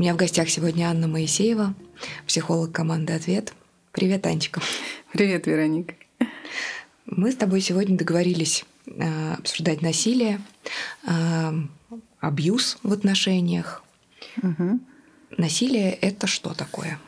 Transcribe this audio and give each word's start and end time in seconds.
У 0.00 0.02
меня 0.02 0.14
в 0.14 0.16
гостях 0.16 0.48
сегодня 0.48 0.86
Анна 0.86 1.08
Моисеева, 1.08 1.74
психолог 2.26 2.72
команды 2.72 3.12
«Ответ». 3.12 3.52
Привет, 3.92 4.24
Анечка. 4.24 4.62
Привет, 5.12 5.46
Вероника. 5.46 5.94
Мы 7.04 7.30
с 7.30 7.36
тобой 7.36 7.60
сегодня 7.60 7.98
договорились 7.98 8.64
э, 8.86 9.34
обсуждать 9.34 9.82
насилие, 9.82 10.40
э, 11.06 11.52
абьюз 12.18 12.78
в 12.82 12.94
отношениях. 12.94 13.84
Угу. 14.42 14.80
Насилие— 15.36 15.92
это 16.00 16.26
что 16.26 16.54
такое? 16.54 16.98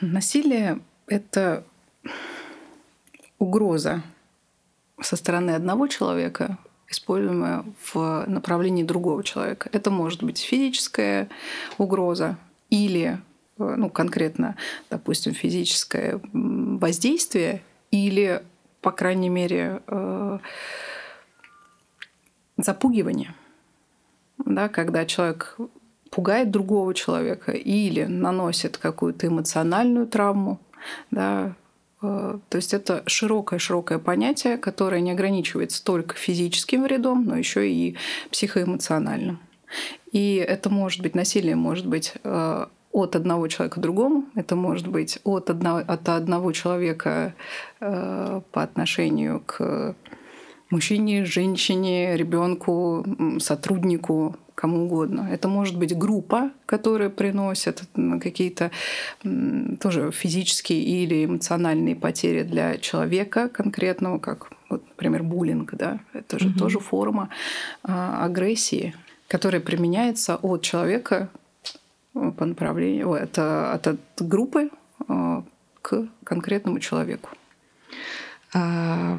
Насилие— 0.00 0.78
это 1.08 1.64
угроза 3.40 4.04
со 5.00 5.16
стороны 5.16 5.50
одного 5.50 5.88
человека, 5.88 6.56
используемая 6.92 7.64
в 7.92 8.24
направлении 8.26 8.84
другого 8.84 9.24
человека. 9.24 9.68
Это 9.72 9.90
может 9.90 10.22
быть 10.22 10.38
физическая 10.38 11.28
угроза 11.78 12.38
или 12.70 13.18
э, 13.58 13.74
ну, 13.76 13.90
конкретно, 13.90 14.56
допустим, 14.90 15.34
физическое 15.34 16.20
воздействие 16.32 17.62
или, 17.90 18.42
по 18.80 18.92
крайней 18.92 19.28
мере, 19.28 19.82
э, 19.86 20.38
запугивание. 22.56 23.34
Да, 24.44 24.68
когда 24.68 25.04
человек 25.06 25.56
пугает 26.10 26.50
другого 26.50 26.94
человека 26.94 27.52
или 27.52 28.04
наносит 28.04 28.76
какую-то 28.76 29.26
эмоциональную 29.28 30.06
травму, 30.06 30.60
да, 31.10 31.54
то 32.02 32.56
есть 32.56 32.74
это 32.74 33.04
широкое-широкое 33.06 33.98
понятие, 33.98 34.58
которое 34.58 35.00
не 35.00 35.12
ограничивается 35.12 35.84
только 35.84 36.16
физическим 36.16 36.82
вредом, 36.82 37.24
но 37.24 37.36
еще 37.36 37.70
и 37.70 37.96
психоэмоциональным. 38.30 39.38
И 40.10 40.34
это 40.34 40.68
может 40.68 41.00
быть 41.00 41.14
насилие, 41.14 41.54
может 41.54 41.86
быть 41.86 42.14
э, 42.24 42.66
от 42.92 43.16
одного 43.16 43.46
человека 43.48 43.80
к 43.80 43.82
другому, 43.82 44.26
это 44.34 44.56
может 44.56 44.88
быть 44.88 45.20
от 45.24 45.48
одного, 45.48 45.78
от 45.78 46.08
одного 46.08 46.52
человека 46.52 47.34
э, 47.80 48.40
по 48.50 48.62
отношению 48.62 49.40
к 49.46 49.94
мужчине, 50.70 51.24
женщине, 51.24 52.16
ребенку, 52.16 53.06
сотруднику, 53.38 54.36
кому 54.54 54.84
угодно. 54.84 55.28
Это 55.30 55.48
может 55.48 55.76
быть 55.76 55.96
группа, 55.96 56.50
которая 56.66 57.10
приносит 57.10 57.82
какие-то 58.20 58.70
тоже 59.80 60.10
физические 60.12 60.82
или 60.82 61.24
эмоциональные 61.24 61.96
потери 61.96 62.42
для 62.42 62.78
человека 62.78 63.48
конкретного, 63.48 64.18
как, 64.18 64.50
вот, 64.68 64.86
например, 64.88 65.22
буллинг. 65.22 65.74
Да? 65.74 66.00
Это 66.12 66.38
же 66.38 66.48
угу. 66.48 66.58
тоже 66.58 66.78
форма 66.78 67.28
а, 67.82 68.24
агрессии, 68.24 68.94
которая 69.28 69.60
применяется 69.60 70.36
от 70.36 70.62
человека 70.62 71.28
по 72.12 72.44
направлению, 72.44 73.12
от, 73.12 73.38
от, 73.38 73.86
от 73.86 74.00
группы 74.18 74.70
а, 75.08 75.44
к 75.80 76.06
конкретному 76.24 76.78
человеку. 76.78 77.30
А, 78.54 79.18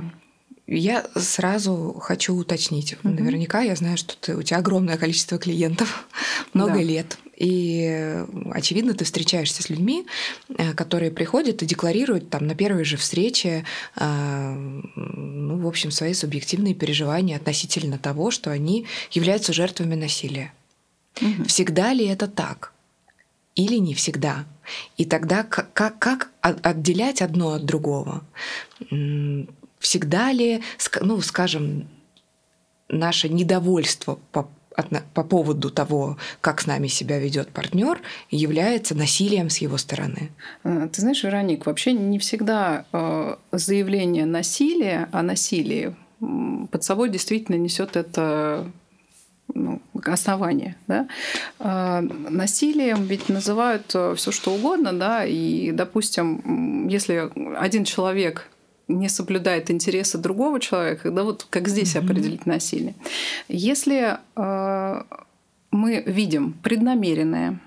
я 0.77 1.05
сразу 1.15 1.95
хочу 1.99 2.35
уточнить. 2.35 2.93
Угу. 2.93 3.09
Наверняка 3.09 3.61
я 3.61 3.75
знаю, 3.75 3.97
что 3.97 4.15
ты, 4.17 4.35
у 4.35 4.43
тебя 4.43 4.57
огромное 4.57 4.97
количество 4.97 5.37
клиентов, 5.37 6.07
много 6.53 6.75
да. 6.75 6.81
лет. 6.81 7.17
И, 7.35 8.23
очевидно, 8.51 8.93
ты 8.93 9.05
встречаешься 9.05 9.63
с 9.63 9.69
людьми, 9.69 10.05
э, 10.49 10.73
которые 10.73 11.11
приходят 11.11 11.63
и 11.63 11.65
декларируют 11.65 12.29
там 12.29 12.47
на 12.47 12.55
первой 12.55 12.85
же 12.85 12.95
встрече, 12.95 13.65
э, 13.95 14.53
ну, 14.95 15.57
в 15.57 15.67
общем, 15.67 15.91
свои 15.91 16.13
субъективные 16.13 16.75
переживания 16.75 17.35
относительно 17.37 17.97
того, 17.97 18.31
что 18.31 18.51
они 18.51 18.85
являются 19.11 19.51
жертвами 19.51 19.95
насилия. 19.95 20.53
Угу. 21.21 21.45
Всегда 21.45 21.93
ли 21.93 22.05
это 22.05 22.27
так? 22.27 22.73
Или 23.55 23.77
не 23.77 23.93
всегда? 23.93 24.45
И 24.97 25.05
тогда 25.05 25.43
как, 25.43 25.73
как 25.73 26.29
отделять 26.41 27.21
одно 27.21 27.51
от 27.51 27.65
другого? 27.65 28.23
Всегда 29.83 30.31
ли, 30.31 30.63
ну, 31.01 31.21
скажем, 31.21 31.87
наше 32.87 33.29
недовольство 33.29 34.17
по 34.31 34.47
по 35.13 35.23
поводу 35.23 35.69
того, 35.69 36.17
как 36.41 36.59
с 36.59 36.65
нами 36.65 36.87
себя 36.87 37.19
ведет 37.19 37.49
партнер, 37.49 38.01
является 38.31 38.95
насилием 38.95 39.51
с 39.51 39.59
его 39.59 39.77
стороны. 39.77 40.31
Э, 40.63 40.89
ты 40.91 40.99
знаешь, 40.99 41.23
Вероник, 41.23 41.67
вообще 41.67 41.93
не 41.93 42.17
всегда 42.17 42.85
э, 42.91 43.35
заявление 43.51 44.25
насилия 44.25 45.09
о 45.11 45.21
насилии 45.21 45.95
под 46.71 46.83
собой 46.83 47.09
действительно 47.09 47.55
несет 47.55 47.95
это 47.95 48.65
ну, 49.53 49.79
основание. 50.05 50.75
Да? 50.87 51.07
Э, 51.59 52.01
насилием 52.01 53.03
ведь 53.03 53.29
называют 53.29 53.85
все 53.89 54.31
что 54.31 54.55
угодно, 54.55 54.91
да, 54.91 55.23
и, 55.23 55.71
допустим, 55.71 56.87
если 56.87 57.29
один 57.59 57.83
человек 57.83 58.49
не 58.87 59.09
соблюдает 59.09 59.71
интересы 59.71 60.17
другого 60.17 60.59
человека, 60.59 61.11
да, 61.11 61.23
вот 61.23 61.47
как 61.49 61.67
здесь 61.67 61.95
mm-hmm. 61.95 62.05
определить 62.05 62.45
насилие. 62.45 62.95
Если 63.47 64.17
э, 64.35 65.03
мы 65.71 66.03
видим 66.05 66.53
преднамеренное 66.63 67.59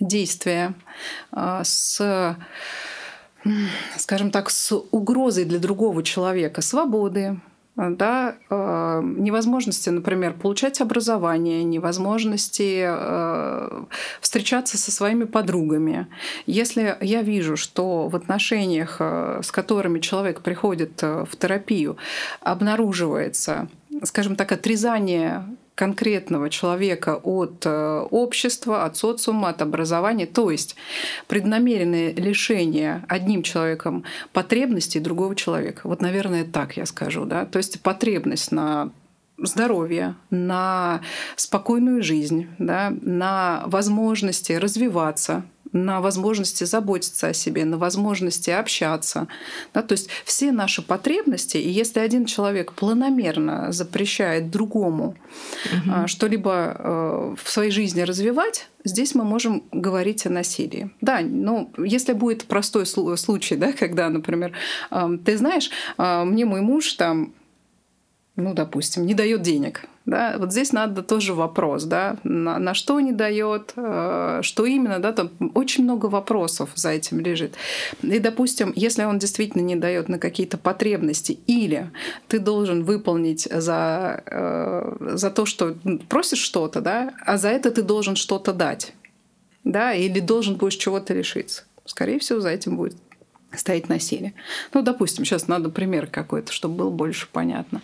действие 0.00 0.74
э, 1.32 1.60
с 1.64 2.36
скажем 3.96 4.30
так, 4.30 4.50
с 4.50 4.76
угрозой 4.90 5.44
для 5.44 5.58
другого 5.58 6.02
человека 6.02 6.62
свободы, 6.62 7.38
да, 7.76 8.36
э, 8.48 9.00
невозможности, 9.04 9.90
например, 9.90 10.32
получать 10.32 10.80
образование, 10.80 11.62
невозможности 11.62 12.84
э, 12.86 13.84
встречаться 14.20 14.78
со 14.78 14.90
своими 14.90 15.24
подругами. 15.24 16.06
Если 16.46 16.96
я 17.02 17.22
вижу, 17.22 17.56
что 17.56 18.08
в 18.08 18.16
отношениях, 18.16 18.96
э, 19.00 19.40
с 19.42 19.50
которыми 19.52 20.00
человек 20.00 20.40
приходит 20.40 21.02
в 21.02 21.28
терапию, 21.38 21.98
обнаруживается, 22.40 23.68
скажем 24.04 24.36
так, 24.36 24.52
отрезание 24.52 25.44
конкретного 25.76 26.48
человека 26.50 27.20
от 27.22 27.64
э, 27.66 28.06
общества, 28.10 28.84
от 28.84 28.96
социума, 28.96 29.50
от 29.50 29.62
образования. 29.62 30.26
То 30.26 30.50
есть 30.50 30.74
преднамеренное 31.28 32.12
лишение 32.14 33.04
одним 33.08 33.42
человеком 33.42 34.02
потребностей 34.32 35.00
другого 35.00 35.36
человека. 35.36 35.82
Вот, 35.84 36.00
наверное, 36.00 36.44
так 36.44 36.78
я 36.78 36.86
скажу. 36.86 37.26
Да? 37.26 37.44
То 37.44 37.58
есть 37.58 37.80
потребность 37.82 38.52
на 38.52 38.90
здоровье, 39.38 40.14
на 40.30 41.00
спокойную 41.36 42.02
жизнь, 42.02 42.48
да, 42.58 42.92
на 43.02 43.64
возможности 43.66 44.52
развиваться, 44.52 45.44
на 45.72 46.00
возможности 46.00 46.64
заботиться 46.64 47.28
о 47.28 47.32
себе, 47.32 47.64
на 47.64 47.78
возможности 47.78 48.50
общаться. 48.50 49.28
Да, 49.74 49.82
то 49.82 49.92
есть 49.92 50.08
все 50.24 50.52
наши 50.52 50.82
потребности, 50.82 51.56
и 51.58 51.68
если 51.68 52.00
один 52.00 52.24
человек 52.24 52.72
планомерно 52.72 53.72
запрещает 53.72 54.50
другому 54.50 55.16
угу. 55.64 56.06
что-либо 56.06 56.76
э, 56.78 57.34
в 57.42 57.50
своей 57.50 57.70
жизни 57.70 58.00
развивать, 58.00 58.68
здесь 58.84 59.14
мы 59.14 59.24
можем 59.24 59.64
говорить 59.72 60.26
о 60.26 60.30
насилии. 60.30 60.90
Да, 61.00 61.20
но 61.20 61.70
если 61.78 62.12
будет 62.12 62.44
простой 62.44 62.86
случай, 62.86 63.56
да, 63.56 63.72
когда, 63.72 64.08
например, 64.08 64.52
ты 65.24 65.36
знаешь, 65.36 65.70
э, 65.98 66.24
мне 66.24 66.44
мой 66.44 66.60
муж 66.60 66.94
там 66.94 67.34
ну, 68.36 68.52
допустим, 68.52 69.06
не 69.06 69.14
дает 69.14 69.42
денег. 69.42 69.84
Да? 70.04 70.36
Вот 70.38 70.52
здесь 70.52 70.72
надо 70.72 71.02
тоже 71.02 71.34
вопрос, 71.34 71.84
да, 71.84 72.16
на, 72.22 72.58
на 72.58 72.74
что 72.74 73.00
не 73.00 73.12
дает, 73.12 73.72
э, 73.76 74.40
что 74.42 74.66
именно, 74.66 74.98
да, 75.00 75.12
там 75.12 75.30
очень 75.54 75.84
много 75.84 76.06
вопросов 76.06 76.70
за 76.74 76.90
этим 76.90 77.18
лежит. 77.20 77.54
И, 78.02 78.18
допустим, 78.20 78.72
если 78.76 79.04
он 79.04 79.18
действительно 79.18 79.62
не 79.62 79.74
дает 79.74 80.08
на 80.08 80.18
какие-то 80.18 80.58
потребности, 80.58 81.38
или 81.46 81.90
ты 82.28 82.38
должен 82.38 82.84
выполнить 82.84 83.48
за, 83.50 84.22
э, 84.26 84.96
за 85.16 85.30
то, 85.30 85.46
что 85.46 85.74
просишь 86.08 86.38
что-то, 86.38 86.80
да, 86.80 87.14
а 87.24 87.38
за 87.38 87.48
это 87.48 87.70
ты 87.70 87.82
должен 87.82 88.16
что-то 88.16 88.52
дать, 88.52 88.92
да, 89.64 89.92
или 89.94 90.20
должен 90.20 90.56
будешь 90.56 90.76
чего-то 90.76 91.14
лишиться. 91.14 91.64
Скорее 91.84 92.18
всего, 92.18 92.40
за 92.40 92.50
этим 92.50 92.76
будет 92.76 92.96
стоит 93.56 93.88
насилие. 93.88 94.34
Ну, 94.72 94.82
допустим, 94.82 95.24
сейчас 95.24 95.48
надо 95.48 95.70
пример 95.70 96.06
какой-то, 96.06 96.52
чтобы 96.52 96.76
было 96.76 96.90
больше 96.90 97.28
понятно. 97.30 97.82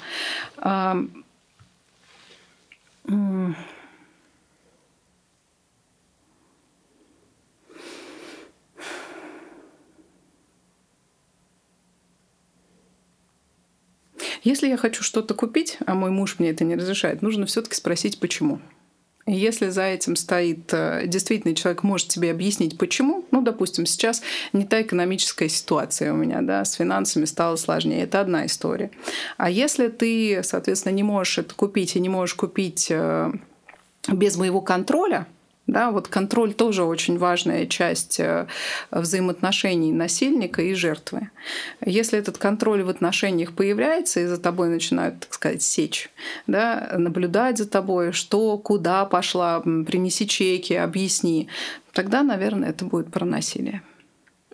Если 14.45 14.69
я 14.69 14.77
хочу 14.77 15.05
что-то 15.05 15.35
купить, 15.35 15.79
а 15.87 15.95
мой 15.95 16.11
муж 16.11 16.41
мне 16.41 16.51
это 16.51 16.65
не 16.65 16.75
разрешает, 16.75 17.23
нужно 17.23 17.47
все-таки 17.47 17.77
спросить, 17.77 18.19
почему. 18.19 18.61
Если 19.27 19.69
за 19.69 19.83
этим 19.83 20.17
стоит 20.17 20.73
э, 20.73 21.05
действительно 21.07 21.55
человек 21.55 21.85
может 21.85 22.09
тебе 22.09 22.33
объяснить, 22.33 22.77
почему, 22.77 23.25
ну, 23.31 23.41
допустим, 23.41 23.87
сейчас 23.87 24.21
не 24.53 24.65
та 24.65 24.83
экономическая 24.83 25.49
ситуация 25.49 26.13
у 26.13 26.17
меня, 26.17 26.43
да, 26.43 26.65
с 26.65 26.73
финансами 26.73 27.25
стало 27.25 27.55
сложнее, 27.57 28.03
это 28.03 28.21
одна 28.21 28.47
история. 28.47 28.91
А 29.37 29.49
если 29.49 29.89
ты, 29.89 30.43
соответственно, 30.43 30.93
не 30.93 31.05
можешь 31.05 31.39
это 31.39 31.55
купить 31.55 31.95
и 31.95 32.01
не 32.01 32.09
можешь 32.09 32.35
купить 32.35 32.89
э, 32.91 33.33
без 34.09 34.37
моего 34.37 34.61
контроля, 34.61 35.29
да, 35.73 35.91
вот 35.91 36.09
контроль 36.09 36.53
тоже 36.55 36.85
очень 36.85 37.19
важная 37.19 37.67
часть 37.67 38.21
э, 38.21 38.47
взаимоотношений 38.91 39.93
насильника 39.93 40.63
и 40.63 40.75
жертвы. 40.75 41.31
Если 41.85 42.19
этот 42.19 42.39
контроль 42.39 42.83
в 42.83 42.89
отношениях 42.89 43.53
появляется, 43.55 44.21
и 44.21 44.27
за 44.27 44.39
тобой 44.39 44.69
начинают, 44.69 45.21
так 45.21 45.35
сказать, 45.35 45.63
сечь, 45.63 46.11
да, 46.47 46.93
наблюдать 46.97 47.59
за 47.59 47.69
тобой, 47.69 48.13
что, 48.13 48.59
куда 48.59 49.05
пошла, 49.07 49.61
принеси 49.61 50.29
чеки, 50.29 50.75
объясни, 50.75 51.49
тогда, 51.93 52.23
наверное, 52.23 52.71
это 52.71 52.85
будет 52.85 53.11
про 53.11 53.25
насилие. 53.25 53.83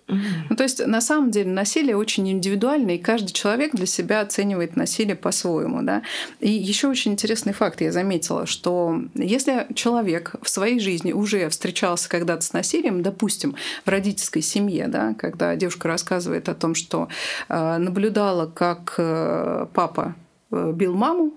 Ну, 0.09 0.57
то 0.57 0.63
есть, 0.63 0.85
на 0.85 1.01
самом 1.01 1.31
деле, 1.31 1.51
насилие 1.51 1.97
очень 1.97 2.29
индивидуально, 2.31 2.93
и 2.93 2.99
каждый 2.99 3.33
человек 3.33 3.75
для 3.75 3.87
себя 3.87 4.21
оценивает 4.21 4.75
насилие 4.75 5.17
по-своему. 5.17 5.83
Да? 5.83 6.03
И 6.41 6.51
еще 6.51 6.89
очень 6.89 7.13
интересный 7.13 7.53
факт 7.53 7.81
я 7.81 7.93
заметила, 7.93 8.47
что 8.47 9.03
если 9.15 9.67
человек 9.75 10.35
в 10.43 10.49
своей 10.49 10.81
жизни 10.81 11.13
уже 11.13 11.49
встречался 11.51 12.09
когда-то 12.09 12.43
с 12.43 12.53
насилием, 12.53 13.03
допустим, 13.03 13.55
в 13.85 13.89
родительской 13.89 14.43
семье, 14.43 14.89
да, 14.89 15.15
когда 15.15 15.55
девушка 15.57 15.89
рассказывает 15.89 16.49
о 16.49 16.55
том, 16.55 16.75
что 16.75 17.09
э, 17.49 17.77
наблюдала, 17.77 18.47
как 18.47 18.95
э, 18.99 19.67
папа 19.75 20.15
э, 20.51 20.73
бил 20.75 20.95
маму, 20.95 21.35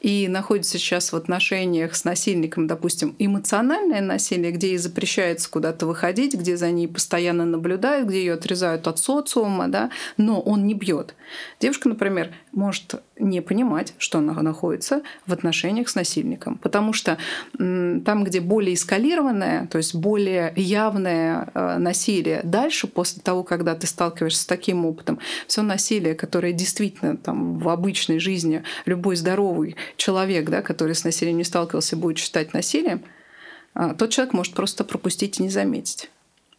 и 0.00 0.28
находится 0.28 0.78
сейчас 0.78 1.12
в 1.12 1.16
отношениях 1.16 1.94
с 1.94 2.04
насильником, 2.04 2.66
допустим, 2.66 3.14
эмоциональное 3.18 4.00
насилие, 4.00 4.52
где 4.52 4.68
ей 4.68 4.78
запрещается 4.78 5.50
куда-то 5.50 5.86
выходить, 5.86 6.34
где 6.34 6.56
за 6.56 6.70
ней 6.70 6.88
постоянно 6.88 7.44
наблюдают, 7.44 8.08
где 8.08 8.20
ее 8.20 8.34
отрезают 8.34 8.86
от 8.86 8.98
социума, 8.98 9.68
да, 9.68 9.90
но 10.16 10.40
он 10.40 10.66
не 10.66 10.74
бьет. 10.74 11.14
Девушка, 11.60 11.88
например, 11.88 12.32
может 12.52 12.94
не 13.18 13.40
понимать, 13.42 13.94
что 13.98 14.18
она 14.18 14.32
находится 14.34 15.02
в 15.26 15.32
отношениях 15.32 15.88
с 15.88 15.94
насильником, 15.94 16.58
потому 16.58 16.92
что 16.92 17.18
там, 17.56 18.24
где 18.24 18.40
более 18.40 18.74
эскалированное, 18.74 19.66
то 19.66 19.78
есть 19.78 19.94
более 19.94 20.52
явное 20.56 21.50
э, 21.54 21.78
насилие, 21.78 22.40
дальше, 22.44 22.86
после 22.86 23.22
того, 23.22 23.42
когда 23.42 23.74
ты 23.74 23.86
сталкиваешься 23.86 24.42
с 24.42 24.46
таким 24.46 24.86
опытом, 24.86 25.18
все 25.46 25.62
насилие, 25.62 26.14
которое 26.14 26.52
действительно 26.52 27.16
там 27.16 27.58
в 27.58 27.68
обычной 27.68 28.18
жизни 28.18 28.62
любой 28.86 29.16
здоровый 29.16 29.49
человек, 29.96 30.48
да, 30.48 30.62
который 30.62 30.94
с 30.94 31.04
насилием 31.04 31.36
не 31.36 31.44
сталкивался, 31.44 31.96
будет 31.96 32.18
считать 32.18 32.54
насилием, 32.54 33.02
а, 33.74 33.94
тот 33.94 34.10
человек 34.10 34.34
может 34.34 34.54
просто 34.54 34.84
пропустить 34.84 35.38
и 35.38 35.42
не 35.42 35.50
заметить. 35.50 36.10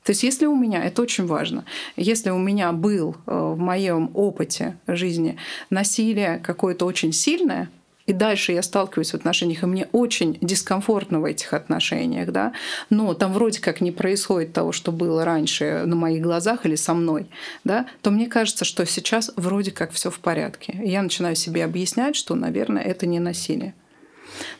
То 0.04 0.12
есть 0.12 0.24
если 0.24 0.48
у 0.48 0.56
меня, 0.56 0.84
это 0.84 1.02
очень 1.02 1.28
важно, 1.28 1.64
если 1.96 2.32
у 2.32 2.40
меня 2.40 2.72
был 2.72 3.16
э, 3.28 3.32
в 3.32 3.60
моем 3.60 4.10
опыте 4.16 4.78
жизни 4.88 5.38
насилие 5.70 6.40
какое-то 6.40 6.86
очень 6.86 7.14
сильное, 7.14 7.70
и 8.12 8.14
дальше 8.14 8.52
я 8.52 8.62
сталкиваюсь 8.62 9.12
в 9.12 9.16
отношениях, 9.16 9.64
и 9.64 9.66
мне 9.66 9.88
очень 9.94 10.38
дискомфортно 10.42 11.22
в 11.22 11.26
этих 11.26 11.54
отношениях, 11.54 12.32
да, 12.32 12.52
но 12.90 13.14
там 13.14 13.32
вроде 13.32 13.62
как 13.62 13.80
не 13.80 13.92
происходит 13.92 14.52
того, 14.52 14.74
что 14.74 14.92
было 14.92 15.24
раньше 15.24 15.84
на 15.86 15.96
моих 15.96 16.22
глазах 16.22 16.66
или 16.66 16.76
со 16.76 16.94
мной, 16.94 17.28
да, 17.64 17.86
то 18.02 18.12
мне 18.12 18.28
кажется, 18.28 18.66
что 18.66 18.86
сейчас 18.86 19.32
вроде 19.38 19.72
как 19.72 19.92
все 19.92 20.12
в 20.12 20.20
порядке. 20.20 20.78
я 20.84 21.02
начинаю 21.02 21.38
себе 21.38 21.64
объяснять, 21.64 22.18
что, 22.18 22.36
наверное, 22.36 22.84
это 22.84 23.06
не 23.06 23.20
насилие. 23.20 23.74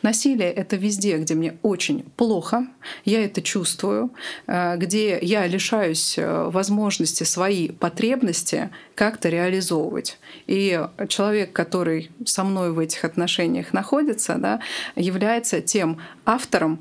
Насилие— 0.02 0.50
это 0.52 0.76
везде, 0.76 1.18
где 1.18 1.34
мне 1.34 1.56
очень 1.62 2.02
плохо, 2.16 2.66
я 3.04 3.24
это 3.24 3.42
чувствую, 3.42 4.10
э, 4.46 4.76
где 4.76 5.18
я 5.20 5.46
лишаюсь 5.46 6.18
э, 6.18 6.48
возможности 6.50 7.24
свои 7.24 7.68
потребности 7.68 8.70
как-то 8.94 9.28
реализовывать. 9.28 10.18
И 10.46 10.80
человек, 11.08 11.52
который 11.52 12.10
со 12.24 12.44
мной 12.44 12.72
в 12.72 12.78
этих 12.78 13.04
отношениях 13.04 13.72
находится, 13.72 14.36
да, 14.38 14.60
является 14.96 15.60
тем 15.60 16.00
автором, 16.24 16.80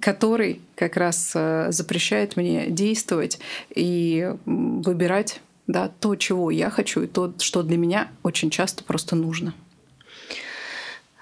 который 0.00 0.60
как 0.74 0.96
раз 0.96 1.32
э, 1.34 1.68
запрещает 1.70 2.36
мне 2.36 2.68
действовать 2.68 3.38
и 3.74 4.32
выбирать 4.44 5.40
да, 5.66 5.90
то, 6.00 6.14
чего 6.16 6.50
я 6.50 6.68
хочу, 6.68 7.02
и 7.02 7.06
то, 7.06 7.32
что 7.38 7.62
для 7.62 7.78
меня 7.78 8.08
очень 8.22 8.50
часто 8.50 8.84
просто 8.84 9.16
нужно 9.16 9.54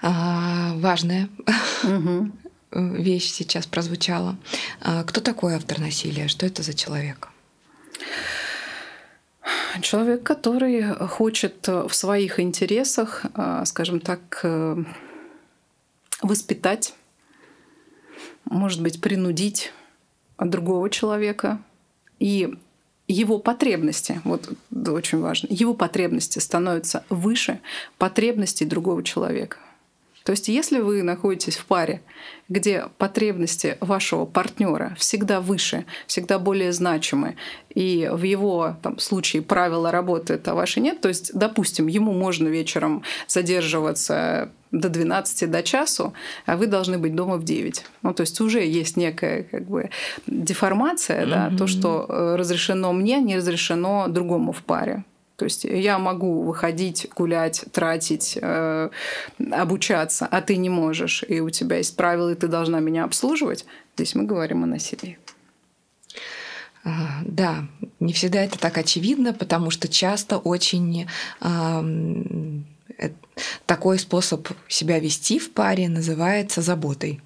важная 0.03 1.29
угу. 1.83 2.31
вещь 2.71 3.31
сейчас 3.31 3.65
прозвучала. 3.65 4.37
А, 4.81 5.03
кто 5.03 5.21
такой 5.21 5.55
автор 5.55 5.79
насилия? 5.79 6.27
Что 6.27 6.45
это 6.45 6.61
за 6.61 6.73
человек? 6.73 7.29
Человек, 9.81 10.23
который 10.23 10.83
хочет 11.07 11.67
в 11.67 11.91
своих 11.93 12.39
интересах, 12.39 13.25
а, 13.33 13.65
скажем 13.65 13.99
так, 13.99 14.39
э, 14.43 14.83
воспитать, 16.21 16.93
может 18.45 18.81
быть, 18.81 19.01
принудить 19.01 19.73
другого 20.37 20.89
человека. 20.89 21.59
И 22.19 22.53
его 23.07 23.39
потребности, 23.39 24.21
вот 24.23 24.49
очень 24.71 25.19
важно, 25.19 25.47
его 25.49 25.73
потребности 25.73 26.39
становятся 26.39 27.03
выше 27.09 27.59
потребностей 27.97 28.65
другого 28.65 29.03
человека. 29.03 29.57
То 30.23 30.31
есть, 30.31 30.47
если 30.47 30.79
вы 30.79 31.03
находитесь 31.03 31.57
в 31.57 31.65
паре, 31.65 32.01
где 32.49 32.85
потребности 32.97 33.77
вашего 33.81 34.25
партнера 34.25 34.95
всегда 34.97 35.41
выше, 35.41 35.85
всегда 36.07 36.39
более 36.39 36.71
значимы, 36.71 37.35
и 37.73 38.09
в 38.11 38.23
его 38.23 38.77
там, 38.81 38.99
случае 38.99 39.41
правила 39.41 39.91
работают, 39.91 40.47
а 40.47 40.55
ваши 40.55 40.79
нет, 40.79 41.01
то 41.01 41.09
есть, 41.09 41.31
допустим, 41.33 41.87
ему 41.87 42.13
можно 42.13 42.47
вечером 42.47 43.03
задерживаться 43.27 44.51
до 44.71 44.89
12, 44.89 45.51
до 45.51 45.61
часу, 45.61 46.13
а 46.45 46.57
вы 46.57 46.67
должны 46.67 46.97
быть 46.97 47.15
дома 47.15 47.37
в 47.37 47.43
9. 47.43 47.85
Ну, 48.01 48.13
то 48.13 48.21
есть 48.21 48.41
уже 48.41 48.65
есть 48.65 48.97
некая 48.97 49.43
как 49.43 49.65
бы 49.67 49.89
деформация, 50.25 51.25
mm-hmm. 51.25 51.29
да, 51.29 51.57
то, 51.57 51.67
что 51.67 52.05
э, 52.09 52.35
разрешено 52.35 52.91
мне, 52.93 53.19
не 53.19 53.37
разрешено 53.37 54.07
другому 54.07 54.51
в 54.51 54.63
паре. 54.63 55.03
То 55.43 55.47
есть 55.47 55.65
я 55.65 55.99
могу 55.99 56.43
выходить, 56.43 57.09
гулять, 57.17 57.65
тратить, 57.73 58.39
э, 58.41 58.89
обучаться, 59.51 60.25
а 60.25 60.41
ты 60.41 60.55
не 60.55 60.69
можешь, 60.69 61.25
и 61.27 61.41
у 61.41 61.49
тебя 61.49 61.79
есть 61.79 61.97
правила, 61.97 62.29
и 62.31 62.35
ты 62.35 62.47
должна 62.47 62.79
меня 62.79 63.03
обслуживать. 63.03 63.65
Здесь 63.97 64.15
мы 64.15 64.23
говорим 64.23 64.63
о 64.63 64.67
насилии. 64.67 65.19
А, 66.85 67.19
да, 67.25 67.67
не 67.99 68.13
всегда 68.13 68.41
это 68.41 68.57
так 68.57 68.77
очевидно, 68.77 69.33
потому 69.33 69.69
что 69.69 69.89
часто 69.89 70.37
очень 70.37 71.09
э, 71.41 73.09
такой 73.65 73.99
способ 73.99 74.47
себя 74.69 74.97
вести 74.97 75.39
в 75.39 75.51
паре 75.51 75.89
называется 75.89 76.61
заботой. 76.61 77.21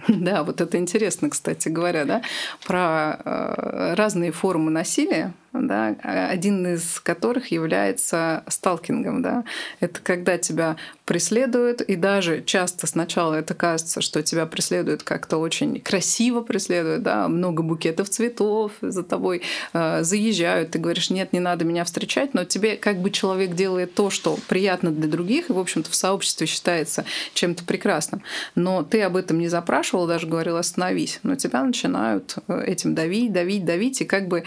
Да, 0.08 0.44
вот 0.44 0.62
это 0.62 0.78
интересно, 0.78 1.28
кстати 1.28 1.68
говоря, 1.68 2.06
да, 2.06 2.22
про 2.64 3.20
э, 3.22 3.94
разные 3.96 4.32
формы 4.32 4.70
насилия 4.70 5.34
да, 5.52 5.96
один 6.02 6.74
из 6.74 7.00
которых 7.00 7.50
является 7.50 8.44
сталкингом. 8.48 9.22
Да. 9.22 9.44
Это 9.80 10.00
когда 10.00 10.38
тебя 10.38 10.76
преследуют, 11.04 11.80
и 11.80 11.96
даже 11.96 12.42
часто 12.44 12.86
сначала 12.86 13.34
это 13.34 13.54
кажется, 13.54 14.00
что 14.00 14.22
тебя 14.22 14.46
преследуют 14.46 15.02
как-то 15.02 15.38
очень 15.38 15.80
красиво 15.80 16.40
преследуют, 16.40 17.02
да, 17.02 17.26
много 17.26 17.62
букетов 17.62 18.08
цветов 18.08 18.72
за 18.80 19.02
тобой 19.02 19.42
э, 19.72 20.04
заезжают, 20.04 20.70
ты 20.70 20.78
говоришь, 20.78 21.10
нет, 21.10 21.32
не 21.32 21.40
надо 21.40 21.64
меня 21.64 21.84
встречать, 21.84 22.32
но 22.32 22.44
тебе 22.44 22.76
как 22.76 23.00
бы 23.00 23.10
человек 23.10 23.54
делает 23.54 23.94
то, 23.94 24.10
что 24.10 24.38
приятно 24.48 24.92
для 24.92 25.08
других, 25.08 25.50
и, 25.50 25.52
в 25.52 25.58
общем-то, 25.58 25.90
в 25.90 25.94
сообществе 25.94 26.46
считается 26.46 27.04
чем-то 27.34 27.64
прекрасным. 27.64 28.22
Но 28.54 28.82
ты 28.82 29.02
об 29.02 29.16
этом 29.16 29.38
не 29.38 29.48
запрашивал, 29.48 30.06
даже 30.06 30.26
говорил, 30.26 30.56
остановись. 30.56 31.18
Но 31.22 31.34
тебя 31.34 31.64
начинают 31.64 32.36
э, 32.46 32.62
этим 32.66 32.94
давить, 32.94 33.32
давить, 33.32 33.64
давить, 33.64 34.00
и 34.00 34.04
как 34.04 34.28
бы 34.28 34.44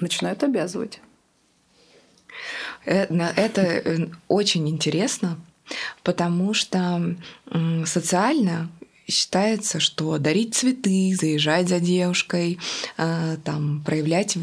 начинают 0.00 0.42
обязывать. 0.42 1.00
Э, 2.84 3.04
это 3.36 3.62
э, 3.62 4.08
очень 4.28 4.68
интересно, 4.68 5.38
потому 6.02 6.54
что 6.54 7.16
социально 7.84 8.70
считается, 9.10 9.80
что 9.80 10.18
дарить 10.18 10.54
цветы, 10.54 11.16
заезжать 11.18 11.68
за 11.68 11.80
девушкой, 11.80 12.58
э, 12.98 13.36
там, 13.42 13.82
проявлять 13.84 14.36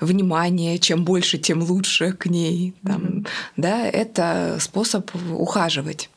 внимание, 0.00 0.78
чем 0.78 1.04
больше, 1.04 1.38
тем 1.38 1.62
лучше 1.62 2.12
к 2.12 2.26
ней, 2.26 2.74
там, 2.84 3.02
mm-hmm. 3.02 3.26
да, 3.56 3.86
это 3.86 4.58
способ 4.60 5.10
ухаживать. 5.30 6.10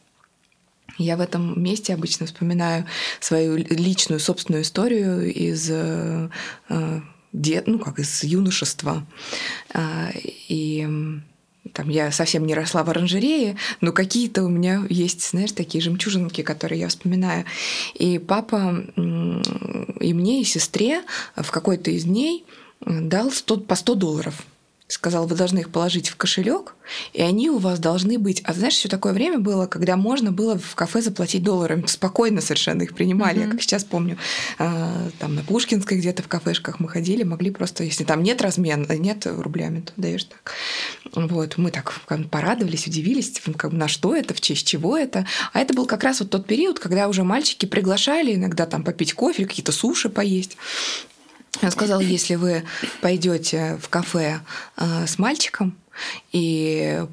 Я 0.97 1.15
в 1.15 1.21
этом 1.21 1.61
месте 1.63 1.93
обычно 1.93 2.25
вспоминаю 2.25 2.85
свою 3.21 3.55
личную 3.55 4.19
собственную 4.19 4.63
историю 4.63 5.33
из 5.33 5.71
дет, 7.33 7.67
ну 7.67 7.79
как 7.79 7.99
из 7.99 8.23
юношества. 8.23 9.05
А, 9.73 10.11
и 10.15 10.87
там 11.73 11.89
я 11.89 12.11
совсем 12.11 12.45
не 12.45 12.53
росла 12.53 12.83
в 12.83 12.89
оранжерее, 12.89 13.57
но 13.81 13.91
какие-то 13.91 14.43
у 14.43 14.49
меня 14.49 14.85
есть, 14.89 15.29
знаешь, 15.29 15.51
такие 15.51 15.81
жемчужинки, 15.81 16.41
которые 16.41 16.81
я 16.81 16.87
вспоминаю. 16.87 17.45
И 17.93 18.17
папа 18.17 18.85
и 18.95 20.13
мне, 20.13 20.41
и 20.41 20.45
сестре 20.45 21.03
в 21.35 21.51
какой-то 21.51 21.91
из 21.91 22.05
дней 22.05 22.45
дал 22.81 23.31
100, 23.31 23.57
по 23.61 23.75
100 23.75 23.95
долларов. 23.95 24.45
Сказал, 24.89 25.27
вы 25.27 25.35
должны 25.35 25.59
их 25.59 25.69
положить 25.69 26.09
в 26.09 26.15
кошелек, 26.15 26.73
и 27.13 27.21
они 27.21 27.49
у 27.49 27.59
вас 27.59 27.77
должны 27.77 28.17
быть. 28.17 28.41
А 28.43 28.53
знаешь, 28.53 28.75
еще 28.75 28.89
такое 28.89 29.13
время 29.13 29.37
было, 29.37 29.67
когда 29.67 29.95
можно 29.95 30.31
было 30.31 30.57
в 30.57 30.73
кафе 30.73 31.01
заплатить 31.01 31.43
долларами. 31.43 31.85
Спокойно 31.85 32.41
совершенно 32.41 32.81
их 32.81 32.95
принимали. 32.95 33.37
Mm-hmm. 33.37 33.45
Я 33.45 33.51
как 33.51 33.61
сейчас 33.61 33.83
помню, 33.83 34.17
а, 34.57 35.09
там 35.19 35.35
на 35.35 35.43
Пушкинской 35.43 35.99
где-то 35.99 36.23
в 36.23 36.27
кафешках 36.27 36.79
мы 36.79 36.89
ходили, 36.89 37.21
могли 37.21 37.51
просто, 37.51 37.83
если 37.83 38.03
там 38.03 38.23
нет 38.23 38.41
размена, 38.41 38.91
нет 38.97 39.27
рублями, 39.27 39.81
то 39.81 39.93
даешь 39.95 40.23
так. 40.23 40.53
Вот, 41.13 41.57
мы 41.57 41.69
так 41.69 41.93
порадовались, 42.31 42.87
удивились, 42.87 43.39
на 43.71 43.87
что 43.87 44.15
это, 44.15 44.33
в 44.33 44.41
честь 44.41 44.65
чего 44.65 44.97
это. 44.97 45.27
А 45.53 45.59
это 45.59 45.75
был 45.75 45.85
как 45.85 46.03
раз 46.03 46.19
вот 46.19 46.31
тот 46.31 46.47
период, 46.47 46.79
когда 46.79 47.07
уже 47.07 47.23
мальчики 47.23 47.67
приглашали 47.67 48.33
иногда 48.33 48.65
там 48.65 48.83
попить 48.83 49.13
кофе, 49.13 49.45
какие-то 49.45 49.71
суши 49.71 50.09
поесть. 50.09 50.57
Он 51.61 51.71
сказал, 51.71 51.99
если 51.99 52.35
вы 52.35 52.63
пойдете 53.01 53.77
в 53.81 53.89
кафе 53.89 54.41
э, 54.77 55.07
с 55.07 55.17
мальчиком 55.17 55.77
и 56.31 57.05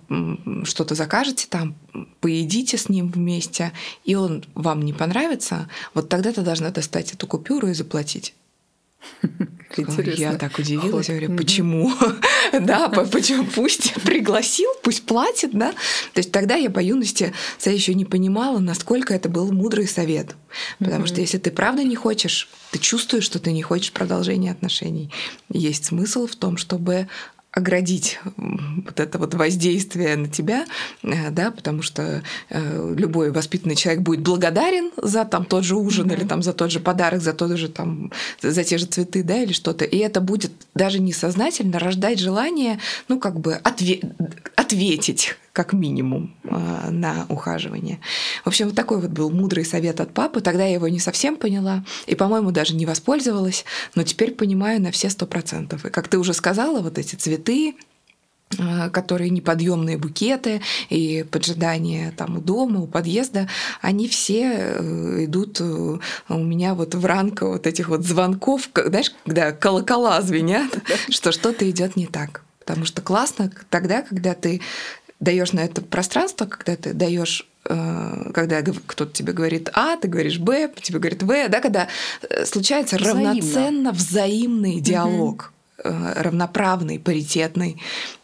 что-то 0.65 0.95
закажете 0.95 1.47
там, 1.51 1.75
поедите 2.21 2.79
с 2.79 2.89
ним 2.89 3.11
вместе, 3.11 3.73
и 4.05 4.15
он 4.15 4.45
вам 4.55 4.83
не 4.83 4.93
понравится, 4.93 5.69
вот 5.95 6.09
тогда 6.09 6.33
ты 6.33 6.43
должна 6.43 6.71
достать 6.71 7.13
эту 7.13 7.27
купюру 7.27 7.69
и 7.69 7.75
заплатить. 7.75 8.35
Интересно. 9.77 10.21
Я 10.21 10.35
так 10.35 10.59
удивилась, 10.59 11.09
я 11.09 11.17
говорю, 11.17 11.37
почему? 11.37 11.93
да, 12.53 12.89
почему? 12.89 13.45
Пусть 13.45 13.95
пригласил, 14.03 14.71
пусть 14.83 15.05
платит, 15.05 15.51
да. 15.53 15.73
То 16.13 16.19
есть 16.19 16.33
тогда 16.33 16.55
я 16.55 16.71
по 16.71 16.81
юности 16.81 17.35
я 17.65 17.73
еще 17.73 17.95
не 17.95 18.05
понимала, 18.05 18.59
насколько 18.59 19.13
это 19.13 19.29
был 19.29 19.53
мудрый 19.53 19.87
совет. 19.87 20.35
Потому 20.79 21.07
что 21.07 21.21
если 21.21 21.39
ты 21.39 21.51
правда 21.51 21.83
не 21.83 21.97
хочешь, 21.97 22.49
ты 22.71 22.79
чувствуешь, 22.79 23.25
что 23.25 23.39
ты 23.39 23.53
не 23.53 23.63
хочешь 23.63 23.93
продолжения 23.93 24.51
отношений. 24.51 25.11
Есть 25.51 25.87
смысл 25.87 26.27
в 26.27 26.37
том, 26.37 26.57
чтобы 26.57 27.09
оградить 27.57 28.21
вот 28.37 29.01
это 29.01 29.19
вот 29.19 29.33
воздействие 29.33 30.15
на 30.17 30.29
тебя, 30.29 30.67
э, 31.03 31.31
да, 31.31 31.51
потому 31.51 31.81
что 31.81 32.23
э, 32.51 32.95
любой 32.97 33.33
воспитанный 33.33 33.77
человек 33.77 34.03
будет 34.03 34.21
благодарен 34.21 34.91
за 34.99 35.25
там 35.25 35.47
тот 35.47 35.65
же 35.65 35.75
ужин 35.75 36.07
mm-hmm. 36.07 36.15
или 36.15 36.25
там 36.27 36.43
за 36.43 36.53
тот 36.53 36.71
же 36.71 36.81
подарок, 36.81 37.23
за 37.23 37.33
тот 37.33 37.57
же 37.57 37.69
там 37.71 38.13
за 38.43 38.63
те 38.63 38.77
же 38.77 38.85
цветы, 38.85 39.23
да, 39.23 39.43
или 39.43 39.55
что-то, 39.55 39.87
и 39.87 39.97
это 39.97 40.21
будет 40.21 40.53
даже 40.75 41.01
несознательно 41.01 41.79
рождать 41.79 42.21
желание, 42.21 42.79
ну 43.09 43.19
как 43.19 43.41
бы 43.41 43.59
отве- 43.65 44.03
ответить 44.55 45.35
как 45.57 45.73
минимум 45.73 46.35
э, 46.45 46.91
на 46.91 47.25
ухаживание. 47.31 47.99
В 48.45 48.49
общем, 48.49 48.67
вот 48.67 48.77
такой 48.77 49.01
вот 49.01 49.11
был 49.11 49.31
мудрый 49.31 49.65
совет 49.65 50.03
от 50.03 50.13
папы. 50.13 50.43
Тогда 50.43 50.67
я 50.67 50.75
его 50.75 50.87
не 50.89 51.01
совсем 51.01 51.39
поняла 51.39 51.83
и, 52.07 52.15
по-моему, 52.15 52.51
даже 52.51 52.77
не 52.77 52.85
воспользовалась, 52.85 53.65
но 53.95 54.03
теперь 54.03 54.33
понимаю 54.33 54.83
на 54.83 54.91
все 54.91 55.09
сто 55.09 55.27
процентов. 55.27 55.87
И 55.87 55.89
как 55.89 56.09
ты 56.09 56.19
уже 56.19 56.35
сказала, 56.35 56.81
вот 56.81 56.99
эти 56.99 57.15
цветы, 57.15 57.75
э, 58.59 58.91
которые 58.91 59.31
неподъемные 59.31 59.97
букеты 59.97 60.61
и 60.91 61.25
поджидания 61.31 62.13
там 62.15 62.37
у 62.37 62.41
дома, 62.43 62.83
у 62.83 62.87
подъезда, 62.87 63.49
они 63.81 64.09
все 64.09 64.43
э, 64.53 65.25
идут 65.25 65.59
у 65.63 66.01
меня 66.29 66.75
вот 66.75 66.95
в 66.95 67.07
ранг 67.07 67.41
вот 67.41 67.67
этих 67.67 67.89
вот 67.89 68.05
звонков, 68.05 68.69
знаешь, 68.75 69.11
когда 69.25 69.53
колокола 69.53 70.21
звенят, 70.21 70.79
что 71.09 71.33
что-то 71.33 71.69
идет 71.71 71.97
не 71.97 72.07
так. 72.07 72.43
Потому 72.59 72.85
что 72.85 73.01
классно 73.01 73.51
тогда, 73.71 74.03
когда 74.03 74.35
ты 74.35 74.61
даешь 75.21 75.53
на 75.53 75.61
это 75.61 75.83
пространство, 75.83 76.47
когда 76.47 76.77
ты 76.77 76.93
даешь 76.93 77.47
э, 77.69 78.31
когда 78.35 78.63
кто-то 78.63 79.13
тебе 79.13 79.33
говорит 79.33 79.71
А, 79.73 79.97
ты 79.97 80.09
говоришь 80.09 80.39
Б, 80.39 80.71
тебе 80.81 80.99
говорит 80.99 81.23
В, 81.23 81.49
да, 81.49 81.61
когда 81.61 81.89
э, 82.29 82.45
случается 82.45 82.97
Взаимно. 82.97 83.31
равноценно 83.31 83.93
взаимный 83.93 84.81
диалог, 84.81 85.53
угу. 85.83 85.95
равноправный, 86.17 86.99
паритетный. 86.99 87.81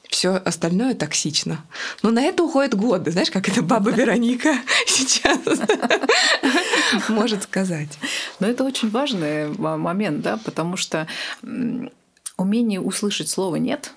Все 0.08 0.34
остальное 0.34 0.94
токсично. 0.94 1.64
Но 2.02 2.11
на 2.11 2.22
это 2.22 2.44
уходят 2.44 2.75
годы. 2.75 3.11
Знаешь, 3.12 3.30
как 3.30 3.49
это 3.49 3.62
баба 3.62 3.90
Вероника 3.92 4.54
сейчас 4.87 5.38
может 7.08 7.44
сказать. 7.44 7.88
Но 8.38 8.46
это 8.46 8.62
очень 8.62 8.90
важный 8.90 9.49
момент, 9.49 10.20
да, 10.20 10.37
потому 10.37 10.76
что 10.76 11.08
умение 12.37 12.80
услышать 12.80 13.30
слово 13.30 13.56
нет 13.56 13.92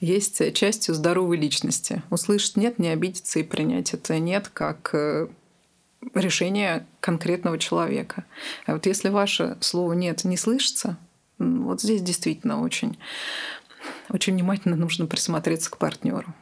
есть 0.00 0.54
частью 0.54 0.94
здоровой 0.94 1.36
личности. 1.36 2.02
Услышать 2.10 2.56
«нет», 2.56 2.78
не 2.78 2.88
обидеться 2.88 3.38
и 3.38 3.42
принять 3.42 3.94
это 3.94 4.18
«нет» 4.18 4.48
как 4.52 4.90
э, 4.94 5.28
решение 6.14 6.86
конкретного 7.00 7.58
человека. 7.58 8.24
А 8.66 8.72
вот 8.72 8.86
если 8.86 9.08
ваше 9.08 9.56
слово 9.60 9.92
«нет» 9.92 10.24
не 10.24 10.36
слышится, 10.36 10.96
вот 11.38 11.80
здесь 11.80 12.02
действительно 12.02 12.62
очень, 12.62 12.98
очень 14.08 14.34
внимательно 14.34 14.76
нужно 14.76 15.06
присмотреться 15.06 15.70
к 15.70 15.78
партнеру. 15.78 16.34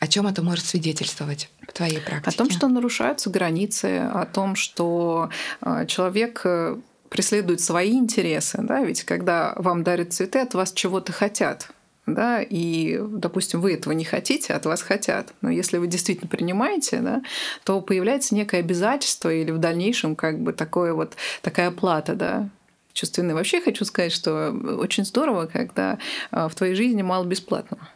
О 0.00 0.06
чем 0.06 0.26
это 0.26 0.42
может 0.42 0.66
свидетельствовать 0.66 1.50
в 1.66 1.72
твоей 1.72 1.98
практике? 1.98 2.34
О 2.34 2.38
том, 2.38 2.50
что 2.50 2.68
нарушаются 2.68 3.30
границы, 3.30 4.00
о 4.00 4.26
том, 4.26 4.54
что 4.54 5.30
э, 5.62 5.86
человек 5.86 6.42
э, 6.44 6.76
преследует 7.08 7.60
свои 7.60 7.92
интересы. 7.92 8.58
Да? 8.62 8.80
Ведь 8.80 9.04
когда 9.04 9.54
вам 9.56 9.82
дарят 9.82 10.12
цветы, 10.12 10.40
от 10.40 10.54
вас 10.54 10.72
чего-то 10.72 11.12
хотят 11.12 11.70
да, 12.06 12.42
и, 12.42 13.00
допустим, 13.00 13.60
вы 13.60 13.74
этого 13.74 13.92
не 13.92 14.04
хотите, 14.04 14.52
от 14.52 14.66
вас 14.66 14.82
хотят. 14.82 15.32
Но 15.40 15.50
если 15.50 15.78
вы 15.78 15.86
действительно 15.86 16.28
принимаете, 16.28 17.00
да, 17.00 17.22
то 17.64 17.80
появляется 17.80 18.34
некое 18.34 18.58
обязательство 18.58 19.32
или 19.32 19.50
в 19.50 19.58
дальнейшем 19.58 20.14
как 20.14 20.40
бы 20.40 20.52
такое 20.52 20.92
вот, 20.92 21.14
такая 21.40 21.70
плата, 21.70 22.14
да, 22.14 22.48
чувственная. 22.92 23.34
Вообще 23.34 23.60
хочу 23.60 23.84
сказать, 23.84 24.12
что 24.12 24.50
очень 24.78 25.04
здорово, 25.04 25.46
когда 25.46 25.98
а, 26.30 26.48
в 26.48 26.54
твоей 26.54 26.74
жизни 26.74 27.02
мало 27.02 27.24
бесплатного 27.24 27.88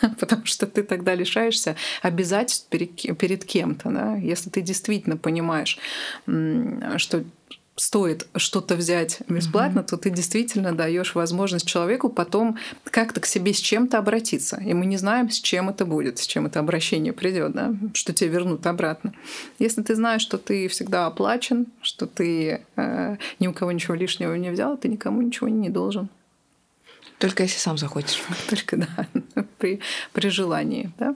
потому 0.20 0.46
что 0.46 0.66
ты 0.66 0.82
тогда 0.82 1.14
лишаешься 1.14 1.76
обязательств 2.02 2.68
перед, 2.68 3.18
перед 3.18 3.44
кем-то. 3.44 3.90
Да? 3.90 4.16
Если 4.16 4.50
ты 4.50 4.60
действительно 4.60 5.16
понимаешь, 5.16 5.78
что 6.26 7.24
стоит 7.78 8.26
что-то 8.36 8.76
взять 8.76 9.20
бесплатно, 9.28 9.80
mm-hmm. 9.80 9.88
то 9.88 9.96
ты 9.96 10.10
действительно 10.10 10.72
даешь 10.72 11.14
возможность 11.14 11.66
человеку 11.66 12.08
потом 12.08 12.58
как-то 12.84 13.20
к 13.20 13.26
себе 13.26 13.54
с 13.54 13.58
чем-то 13.58 13.98
обратиться. 13.98 14.60
И 14.64 14.74
мы 14.74 14.86
не 14.86 14.96
знаем, 14.96 15.30
с 15.30 15.40
чем 15.40 15.68
это 15.68 15.86
будет, 15.86 16.18
с 16.18 16.26
чем 16.26 16.46
это 16.46 16.60
обращение 16.60 17.12
придет, 17.12 17.52
да, 17.52 17.74
что 17.94 18.12
тебе 18.12 18.30
вернут 18.30 18.66
обратно. 18.66 19.14
Если 19.58 19.82
ты 19.82 19.94
знаешь, 19.94 20.22
что 20.22 20.38
ты 20.38 20.68
всегда 20.68 21.06
оплачен, 21.06 21.66
что 21.80 22.06
ты 22.06 22.62
э, 22.76 23.16
ни 23.38 23.46
у 23.46 23.52
кого 23.52 23.72
ничего 23.72 23.94
лишнего 23.94 24.34
не 24.34 24.50
взял, 24.50 24.76
ты 24.76 24.88
никому 24.88 25.22
ничего 25.22 25.48
не 25.48 25.68
должен. 25.68 26.08
Только 27.18 27.44
если 27.44 27.58
сам 27.58 27.78
захочешь. 27.78 28.22
Только, 28.48 28.76
да, 28.76 29.06
при, 29.58 29.80
при 30.12 30.28
желании. 30.28 30.92
Да? 30.98 31.14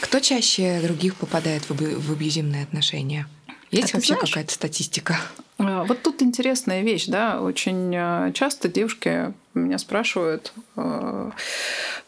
Кто 0.00 0.20
чаще 0.20 0.80
других 0.82 1.16
попадает 1.16 1.68
в, 1.68 1.74
в 1.74 2.12
абьюзивные 2.12 2.62
отношения? 2.62 3.26
Есть 3.70 3.94
а 3.94 3.96
вообще 3.96 4.14
какая-то 4.14 4.52
статистика? 4.52 5.18
А, 5.58 5.84
вот 5.84 6.02
тут 6.02 6.22
интересная 6.22 6.82
вещь, 6.82 7.06
да, 7.06 7.40
очень 7.40 7.94
а, 7.96 8.32
часто 8.32 8.68
девушки 8.68 9.34
меня 9.54 9.78
спрашивают 9.78 10.52
э, 10.76 11.30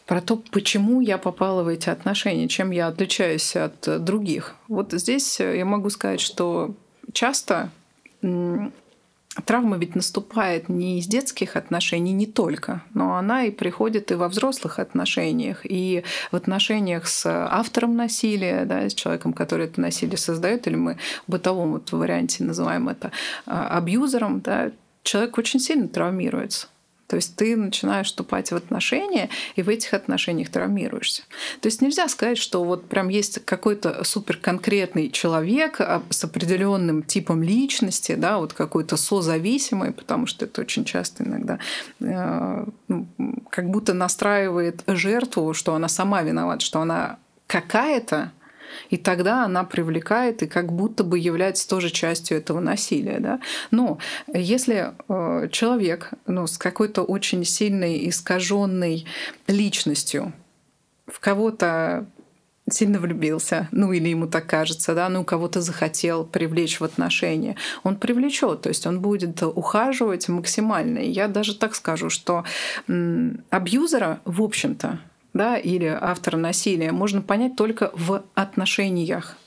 про 0.05 0.21
то, 0.21 0.37
почему 0.37 1.01
я 1.01 1.17
попала 1.17 1.63
в 1.63 1.67
эти 1.67 1.89
отношения, 1.89 2.47
чем 2.47 2.71
я 2.71 2.87
отличаюсь 2.87 3.57
от 3.57 4.03
других. 4.03 4.55
Вот 4.69 4.93
здесь 4.93 5.39
я 5.41 5.65
могу 5.65 5.89
сказать, 5.89 6.21
что 6.21 6.73
часто 7.11 7.71
Травма 9.45 9.77
ведь 9.77 9.95
наступает 9.95 10.67
не 10.67 10.99
из 10.99 11.07
детских 11.07 11.55
отношений, 11.55 12.11
не 12.11 12.25
только, 12.25 12.83
но 12.93 13.15
она 13.15 13.45
и 13.45 13.51
приходит 13.51 14.11
и 14.11 14.15
во 14.15 14.27
взрослых 14.27 14.77
отношениях, 14.77 15.61
и 15.63 16.03
в 16.31 16.35
отношениях 16.35 17.07
с 17.07 17.25
автором 17.25 17.95
насилия, 17.95 18.65
да, 18.65 18.89
с 18.89 18.93
человеком, 18.93 19.31
который 19.31 19.67
это 19.67 19.79
насилие 19.79 20.17
создает, 20.17 20.67
или 20.67 20.75
мы 20.75 20.97
в 21.27 21.31
бытовом 21.31 21.71
вот 21.71 21.93
варианте 21.93 22.43
называем 22.43 22.89
это 22.89 23.13
а, 23.45 23.77
абьюзером, 23.77 24.41
да, 24.41 24.71
человек 25.03 25.37
очень 25.37 25.61
сильно 25.61 25.87
травмируется. 25.87 26.67
То 27.11 27.17
есть 27.17 27.35
ты 27.35 27.57
начинаешь 27.57 28.07
вступать 28.07 28.53
в 28.53 28.55
отношения, 28.55 29.27
и 29.57 29.61
в 29.61 29.67
этих 29.67 29.93
отношениях 29.93 30.47
травмируешься. 30.49 31.23
То 31.59 31.67
есть 31.67 31.81
нельзя 31.81 32.07
сказать, 32.07 32.37
что 32.37 32.63
вот 32.63 32.87
прям 32.87 33.09
есть 33.09 33.43
какой-то 33.43 34.05
супер 34.05 34.37
конкретный 34.37 35.09
человек 35.09 35.81
а, 35.81 36.03
с 36.09 36.23
определенным 36.23 37.03
типом 37.03 37.43
личности, 37.43 38.15
да, 38.15 38.37
вот 38.37 38.53
какой-то 38.53 38.95
созависимый, 38.95 39.91
потому 39.91 40.25
что 40.25 40.45
это 40.45 40.61
очень 40.61 40.85
часто 40.85 41.25
иногда 41.25 41.59
э, 41.99 42.65
ну, 42.87 43.07
как 43.49 43.69
будто 43.69 43.93
настраивает 43.93 44.81
жертву, 44.87 45.53
что 45.53 45.75
она 45.75 45.89
сама 45.89 46.21
виновата, 46.21 46.63
что 46.63 46.79
она 46.79 47.19
какая-то, 47.47 48.31
и 48.89 48.97
тогда 48.97 49.45
она 49.45 49.63
привлекает 49.63 50.43
и 50.43 50.47
как 50.47 50.71
будто 50.71 51.03
бы 51.03 51.19
является 51.19 51.67
тоже 51.67 51.89
частью 51.89 52.37
этого 52.37 52.59
насилия. 52.59 53.19
Да? 53.19 53.39
Но 53.71 53.97
если 54.33 54.93
э, 55.07 55.49
человек 55.51 56.11
ну, 56.25 56.47
с 56.47 56.57
какой-то 56.57 57.03
очень 57.03 57.45
сильной 57.45 58.09
искаженной 58.09 59.05
личностью 59.47 60.33
в 61.07 61.19
кого-то 61.19 62.07
сильно 62.69 62.99
влюбился, 62.99 63.67
ну 63.71 63.91
или 63.91 64.09
ему 64.09 64.27
так 64.27 64.47
кажется, 64.47 64.93
да, 64.95 65.09
ну 65.09 65.23
кого-то 65.23 65.61
захотел 65.61 66.25
привлечь 66.25 66.79
в 66.79 66.83
отношения, 66.83 67.55
он 67.83 67.97
привлечет, 67.97 68.61
то 68.61 68.69
есть 68.69 68.85
он 68.85 69.01
будет 69.01 69.41
ухаживать 69.43 70.29
максимально. 70.29 70.99
Я 70.99 71.27
даже 71.27 71.55
так 71.55 71.75
скажу, 71.75 72.09
что 72.09 72.45
абьюзера, 73.49 74.21
в 74.25 74.41
общем-то, 74.41 74.99
да, 75.33 75.57
или 75.57 75.85
автора 75.85 76.37
насилия 76.37 76.91
можно 76.91 77.21
понять 77.21 77.55
только 77.55 77.91
в 77.93 78.23
отношениях. 78.35 79.37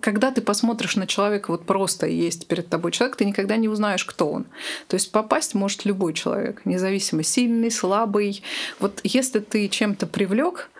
Когда 0.00 0.30
ты 0.30 0.40
посмотришь 0.40 0.96
на 0.96 1.06
человека, 1.06 1.50
вот 1.50 1.66
просто 1.66 2.06
есть 2.06 2.46
перед 2.46 2.68
тобой 2.68 2.90
человек, 2.90 3.16
ты 3.16 3.24
никогда 3.24 3.56
не 3.56 3.68
узнаешь, 3.68 4.04
кто 4.04 4.30
он. 4.30 4.46
То 4.88 4.94
есть 4.94 5.12
попасть 5.12 5.54
может 5.54 5.84
любой 5.84 6.14
человек, 6.14 6.62
независимо 6.64 7.22
сильный, 7.22 7.70
слабый. 7.70 8.42
Вот 8.80 9.00
если 9.04 9.40
ты 9.40 9.68
чем-то 9.68 10.06
привлек, 10.06 10.70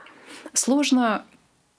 сложно 0.55 1.25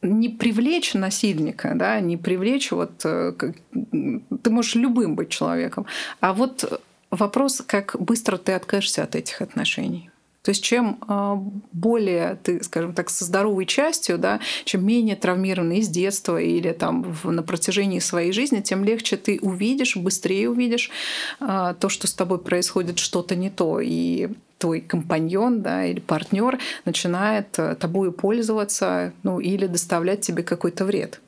не 0.01 0.29
привлечь 0.29 0.93
насильника, 0.93 1.71
да, 1.73 1.99
не 1.99 2.15
привлечь 2.15 2.71
вот 2.71 3.01
э, 3.05 3.33
ты 3.71 4.49
можешь 4.49 4.75
любым 4.75 5.15
быть 5.15 5.29
человеком, 5.29 5.87
а 6.19 6.33
вот 6.33 6.81
вопрос, 7.09 7.63
как 7.65 7.95
быстро 7.99 8.37
ты 8.37 8.51
откажешься 8.51 9.03
от 9.03 9.15
этих 9.15 9.41
отношений. 9.41 10.11
То 10.45 10.51
есть 10.51 10.63
чем 10.63 10.99
а, 11.07 11.41
более 11.71 12.37
ты, 12.43 12.63
скажем 12.63 12.93
так, 12.93 13.09
со 13.09 13.25
здоровой 13.25 13.65
частью, 13.65 14.19
да, 14.19 14.39
чем 14.63 14.85
менее 14.85 15.15
травмированный 15.15 15.79
из 15.79 15.87
детства 15.87 16.39
или 16.39 16.71
там 16.71 17.17
на 17.23 17.41
протяжении 17.41 17.97
своей 17.97 18.31
жизни, 18.31 18.61
тем 18.61 18.83
легче 18.83 19.17
ты 19.17 19.39
увидишь, 19.41 19.97
быстрее 19.97 20.51
увидишь 20.51 20.91
а, 21.39 21.73
то, 21.73 21.89
что 21.89 22.05
с 22.05 22.13
тобой 22.13 22.37
происходит 22.37 22.99
что-то 22.99 23.35
не 23.35 23.49
то. 23.49 23.79
И 23.79 24.29
твой 24.59 24.81
компаньон 24.81 25.63
да, 25.63 25.83
или 25.83 25.99
партнер 25.99 26.59
начинает 26.85 27.57
э, 27.57 27.73
тобой 27.73 28.11
пользоваться 28.11 29.13
ну, 29.23 29.39
или 29.39 29.65
доставлять 29.65 30.21
тебе 30.21 30.43
какой-то 30.43 30.85
вред. 30.85 31.21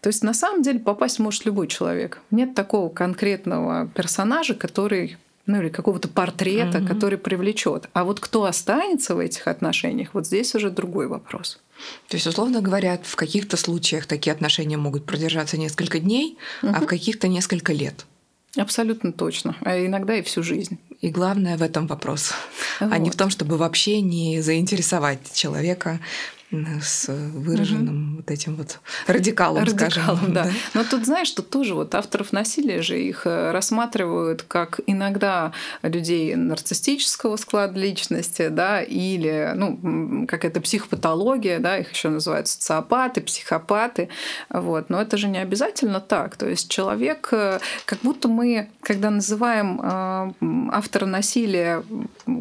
То 0.00 0.08
есть 0.08 0.24
на 0.24 0.32
самом 0.32 0.62
деле 0.62 0.78
попасть 0.80 1.18
может 1.18 1.44
любой 1.44 1.68
человек. 1.68 2.18
Нет 2.30 2.54
такого 2.54 2.88
конкретного 2.88 3.88
персонажа, 3.94 4.54
который 4.54 5.18
ну 5.46 5.60
или 5.60 5.68
какого-то 5.68 6.08
портрета, 6.08 6.78
угу. 6.78 6.86
который 6.86 7.18
привлечет. 7.18 7.88
А 7.92 8.04
вот 8.04 8.20
кто 8.20 8.44
останется 8.44 9.14
в 9.14 9.18
этих 9.18 9.48
отношениях, 9.48 10.10
вот 10.12 10.26
здесь 10.26 10.54
уже 10.54 10.70
другой 10.70 11.08
вопрос. 11.08 11.58
То 12.08 12.16
есть, 12.16 12.26
условно 12.26 12.60
говоря, 12.60 13.00
в 13.02 13.16
каких-то 13.16 13.56
случаях 13.56 14.06
такие 14.06 14.32
отношения 14.32 14.76
могут 14.76 15.04
продержаться 15.04 15.56
несколько 15.56 15.98
дней, 15.98 16.38
угу. 16.62 16.72
а 16.74 16.80
в 16.80 16.86
каких-то 16.86 17.28
несколько 17.28 17.72
лет. 17.72 18.06
Абсолютно 18.56 19.12
точно. 19.12 19.56
А 19.62 19.78
иногда 19.84 20.14
и 20.14 20.22
всю 20.22 20.42
жизнь. 20.42 20.78
И 21.00 21.08
главное 21.08 21.56
в 21.56 21.62
этом 21.62 21.86
вопрос, 21.86 22.32
вот. 22.80 22.92
а 22.92 22.98
не 22.98 23.10
в 23.10 23.16
том, 23.16 23.30
чтобы 23.30 23.56
вообще 23.56 24.00
не 24.00 24.40
заинтересовать 24.40 25.32
человека 25.32 26.00
с 26.82 27.08
выраженным 27.08 28.08
угу. 28.08 28.16
вот 28.18 28.30
этим 28.30 28.56
вот 28.56 28.80
радикалом, 29.06 29.64
радикалом 29.64 29.90
скажем. 29.90 30.34
Да. 30.34 30.44
да. 30.44 30.50
Но 30.74 30.84
тут 30.84 31.06
знаешь, 31.06 31.28
что 31.28 31.42
тоже 31.42 31.74
вот 31.74 31.94
авторов 31.94 32.32
насилия 32.32 32.82
же 32.82 33.00
их 33.00 33.26
э, 33.26 33.50
рассматривают 33.52 34.42
как 34.42 34.80
иногда 34.86 35.52
людей 35.82 36.34
нарциссического 36.34 37.36
склада 37.36 37.78
личности, 37.78 38.48
да, 38.48 38.82
или 38.82 39.52
ну 39.54 40.26
как 40.28 40.44
это 40.44 40.60
психопатология, 40.60 41.58
да, 41.58 41.78
их 41.78 41.92
еще 41.92 42.10
называют 42.10 42.48
социопаты, 42.48 43.20
психопаты, 43.20 44.08
вот. 44.50 44.90
Но 44.90 45.00
это 45.00 45.16
же 45.16 45.28
не 45.28 45.38
обязательно 45.38 46.00
так. 46.00 46.36
То 46.36 46.48
есть 46.48 46.70
человек, 46.70 47.28
э, 47.32 47.60
как 47.86 48.00
будто 48.00 48.28
мы, 48.28 48.68
когда 48.82 49.10
называем 49.10 49.80
э, 49.82 50.32
автора 50.72 51.06
насилия 51.06 51.82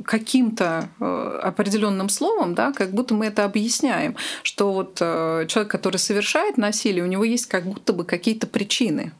каким-то 0.06 0.90
определенным 1.44 2.10
словом, 2.10 2.56
да, 2.56 2.72
как 2.72 2.92
будто 2.92 3.14
мы 3.14 3.28
это 3.28 3.46
объясняем 3.46 4.16
что 4.44 4.74
вот 4.74 4.98
э, 5.02 5.46
человек, 5.48 5.72
который 5.72 5.98
совершает 5.98 6.58
насилие, 6.58 7.04
у 7.04 7.08
него 7.08 7.24
есть 7.24 7.48
как 7.48 7.66
будто 7.66 7.94
бы 7.94 8.04
какие-то 8.04 8.48
причины 8.48 9.14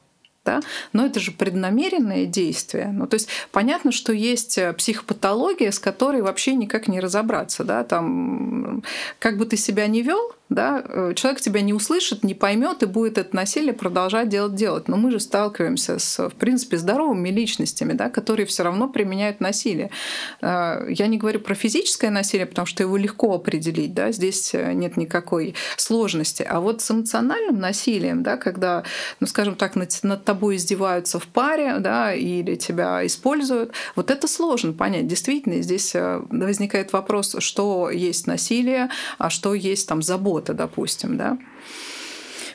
да? 0.44 0.62
но 0.92 1.06
это 1.06 1.20
же 1.20 1.32
преднамеренное 1.32 2.26
действие. 2.26 2.90
Ну, 2.92 3.06
то 3.06 3.14
есть 3.14 3.28
понятно, 3.52 3.92
что 3.92 4.12
есть 4.12 4.58
э, 4.58 4.74
психопатология, 4.74 5.70
с 5.70 5.78
которой 5.78 6.24
вообще 6.24 6.56
никак 6.56 6.88
не 6.88 7.00
разобраться. 7.00 7.64
Да? 7.64 7.84
Там, 7.84 8.84
как 9.20 9.38
бы 9.38 9.46
ты 9.46 9.56
себя 9.56 9.86
не 9.86 10.02
вел, 10.02 10.34
да, 10.52 10.84
э, 10.86 11.14
человек 11.16 11.40
тебя 11.40 11.62
не 11.62 11.74
услышит, 11.74 12.26
не 12.26 12.34
поймет 12.34 12.84
и 12.84 12.86
будет 12.86 13.18
это 13.18 13.34
насилие 13.34 13.72
продолжать 13.74 14.28
делать 14.28 14.54
делать. 14.54 14.90
Но 14.90 14.98
мы 14.98 15.10
же 15.10 15.22
сталкиваемся 15.22 15.98
с, 15.98 16.28
в 16.28 16.34
принципе, 16.36 16.78
здоровыми 16.78 17.30
личностями, 17.30 17.94
да, 17.94 18.10
которые 18.10 18.46
все 18.46 18.64
равно 18.64 18.90
применяют 18.90 19.40
насилие. 19.40 19.92
Э, 20.42 20.86
я 20.90 21.08
не 21.08 21.18
говорю 21.18 21.40
про 21.40 21.56
физическое 21.56 22.10
насилие, 22.10 22.46
потому 22.46 22.66
что 22.66 22.84
его 22.84 22.98
легко 22.98 23.34
определить, 23.34 23.94
да, 23.94 24.12
здесь 24.12 24.54
э, 24.54 24.74
нет 24.74 24.98
никакой 24.98 25.56
сложности. 25.78 26.44
А 26.44 26.60
вот 26.60 26.82
с 26.82 26.92
эмоциональным 26.92 27.58
насилием, 27.58 28.22
да, 28.22 28.36
когда, 28.36 28.84
ну, 29.22 29.28
скажем 29.28 29.56
так, 29.56 29.78
над, 29.78 29.98
над 30.04 30.26
тобой 30.26 30.58
издеваются 30.58 31.18
в 31.18 31.28
паре, 31.28 31.78
да, 31.80 32.14
или 32.14 32.56
тебя 32.56 33.06
используют, 33.06 33.72
вот 33.96 34.12
это 34.12 34.28
сложно 34.28 34.74
понять. 34.74 35.08
Действительно, 35.08 35.62
здесь 35.62 35.96
возникает 35.96 36.92
вопрос, 36.92 37.38
что 37.40 37.90
есть 37.90 38.28
насилие, 38.28 38.90
а 39.18 39.30
что 39.30 39.54
есть 39.54 39.88
там 39.88 40.02
забота 40.02 40.41
работа, 40.42 40.54
допустим, 40.54 41.18
да. 41.18 41.38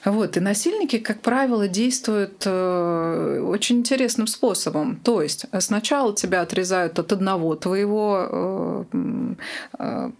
Вот, 0.05 0.37
и 0.37 0.41
насильники, 0.41 0.99
как 0.99 1.21
правило, 1.21 1.67
действуют 1.67 2.43
э, 2.47 3.41
очень 3.45 3.79
интересным 3.79 4.29
способом. 4.29 5.01
То 5.03 5.21
есть 5.21 5.47
сначала 5.59 6.15
тебя 6.15 6.43
отрезают 6.43 6.99
от 6.99 7.13
одного 7.13 7.57
твоего 7.57 8.87
э, 8.93 9.35
э, 9.79 10.11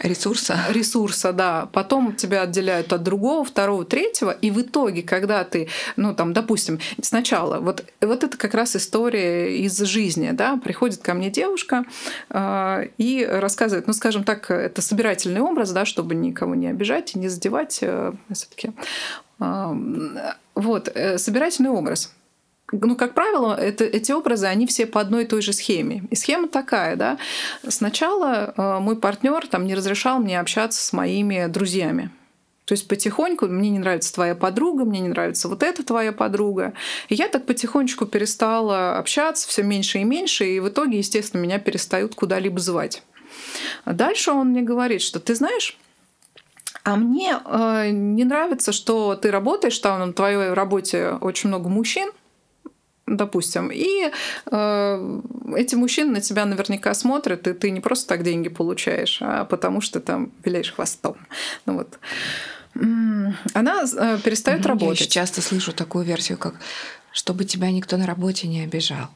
Ресурса. 0.00 0.58
Ресурса, 0.70 1.32
да. 1.32 1.68
Потом 1.72 2.14
тебя 2.16 2.42
отделяют 2.42 2.92
от 2.92 3.02
другого, 3.02 3.44
второго, 3.44 3.84
третьего. 3.84 4.30
И 4.30 4.50
в 4.50 4.60
итоге, 4.62 5.02
когда 5.02 5.44
ты, 5.44 5.68
ну 5.96 6.14
там, 6.14 6.32
допустим, 6.32 6.80
сначала, 7.02 7.60
вот, 7.60 7.84
вот 8.00 8.24
это 8.24 8.36
как 8.36 8.54
раз 8.54 8.76
история 8.76 9.56
из 9.58 9.78
жизни, 9.78 10.30
да, 10.32 10.56
приходит 10.56 11.02
ко 11.02 11.14
мне 11.14 11.30
девушка 11.30 11.84
э, 12.30 12.88
и 12.96 13.26
рассказывает, 13.30 13.86
ну, 13.86 13.92
скажем 13.92 14.24
так, 14.24 14.50
это 14.50 14.80
собирательный 14.80 15.40
образ, 15.40 15.70
да, 15.72 15.84
чтобы 15.84 16.14
никого 16.14 16.54
не 16.54 16.68
обижать 16.68 17.14
и 17.14 17.18
не 17.18 17.28
задевать 17.28 17.78
э, 17.82 18.12
все 18.32 18.46
таки 18.46 18.70
э, 19.40 19.74
вот, 20.54 20.88
э, 20.94 21.18
собирательный 21.18 21.70
образ 21.70 22.12
ну, 22.72 22.96
как 22.96 23.14
правило, 23.14 23.54
это, 23.54 23.84
эти 23.84 24.12
образы, 24.12 24.46
они 24.46 24.66
все 24.66 24.86
по 24.86 25.00
одной 25.00 25.24
и 25.24 25.26
той 25.26 25.42
же 25.42 25.52
схеме. 25.52 26.04
И 26.10 26.16
схема 26.16 26.48
такая, 26.48 26.96
да. 26.96 27.18
Сначала 27.66 28.54
э, 28.56 28.78
мой 28.78 28.96
партнер 28.96 29.46
там 29.46 29.66
не 29.66 29.74
разрешал 29.74 30.18
мне 30.20 30.38
общаться 30.38 30.82
с 30.82 30.92
моими 30.92 31.46
друзьями. 31.46 32.10
То 32.70 32.74
есть 32.74 32.86
потихоньку 32.86 33.48
мне 33.48 33.70
не 33.70 33.80
нравится 33.80 34.14
твоя 34.14 34.36
подруга, 34.36 34.84
мне 34.84 35.00
не 35.00 35.08
нравится 35.08 35.48
вот 35.48 35.64
эта 35.64 35.84
твоя 35.84 36.12
подруга. 36.12 36.72
И 37.08 37.16
я 37.16 37.26
так 37.26 37.44
потихонечку 37.44 38.06
перестала 38.06 38.96
общаться 38.96 39.48
все 39.48 39.64
меньше 39.64 39.98
и 39.98 40.04
меньше, 40.04 40.44
и 40.44 40.60
в 40.60 40.68
итоге, 40.68 40.98
естественно, 40.98 41.40
меня 41.40 41.58
перестают 41.58 42.14
куда-либо 42.14 42.60
звать. 42.60 43.02
А 43.84 43.92
дальше 43.92 44.30
он 44.30 44.50
мне 44.50 44.62
говорит, 44.62 45.02
что 45.02 45.18
ты 45.18 45.34
знаешь, 45.34 45.76
а 46.84 46.94
мне 46.94 47.40
э, 47.44 47.90
не 47.90 48.22
нравится, 48.22 48.70
что 48.70 49.16
ты 49.16 49.32
работаешь, 49.32 49.78
там 49.80 49.98
на 49.98 50.12
твоей 50.12 50.52
работе 50.52 51.18
очень 51.20 51.48
много 51.48 51.68
мужчин, 51.68 52.10
допустим, 53.16 53.70
и 53.72 54.10
э, 54.50 55.20
эти 55.56 55.74
мужчины 55.74 56.12
на 56.12 56.20
тебя 56.20 56.46
наверняка 56.46 56.94
смотрят, 56.94 57.46
и 57.46 57.52
ты 57.52 57.70
не 57.70 57.80
просто 57.80 58.08
так 58.08 58.22
деньги 58.22 58.48
получаешь, 58.48 59.18
а 59.20 59.44
потому 59.44 59.80
что 59.80 60.00
там 60.00 60.32
виляешь 60.44 60.72
хвостом. 60.72 61.16
Ну 61.66 61.74
вот. 61.74 61.98
Она 63.54 63.82
э, 63.84 64.18
перестает 64.24 64.64
работать. 64.64 65.00
Я 65.00 65.06
часто 65.06 65.42
слышу 65.42 65.72
такую 65.72 66.04
версию, 66.04 66.38
как 66.38 66.54
чтобы 67.12 67.44
тебя 67.44 67.70
никто 67.72 67.96
на 67.96 68.06
работе 68.06 68.46
не 68.46 68.62
обижал. 68.62 69.08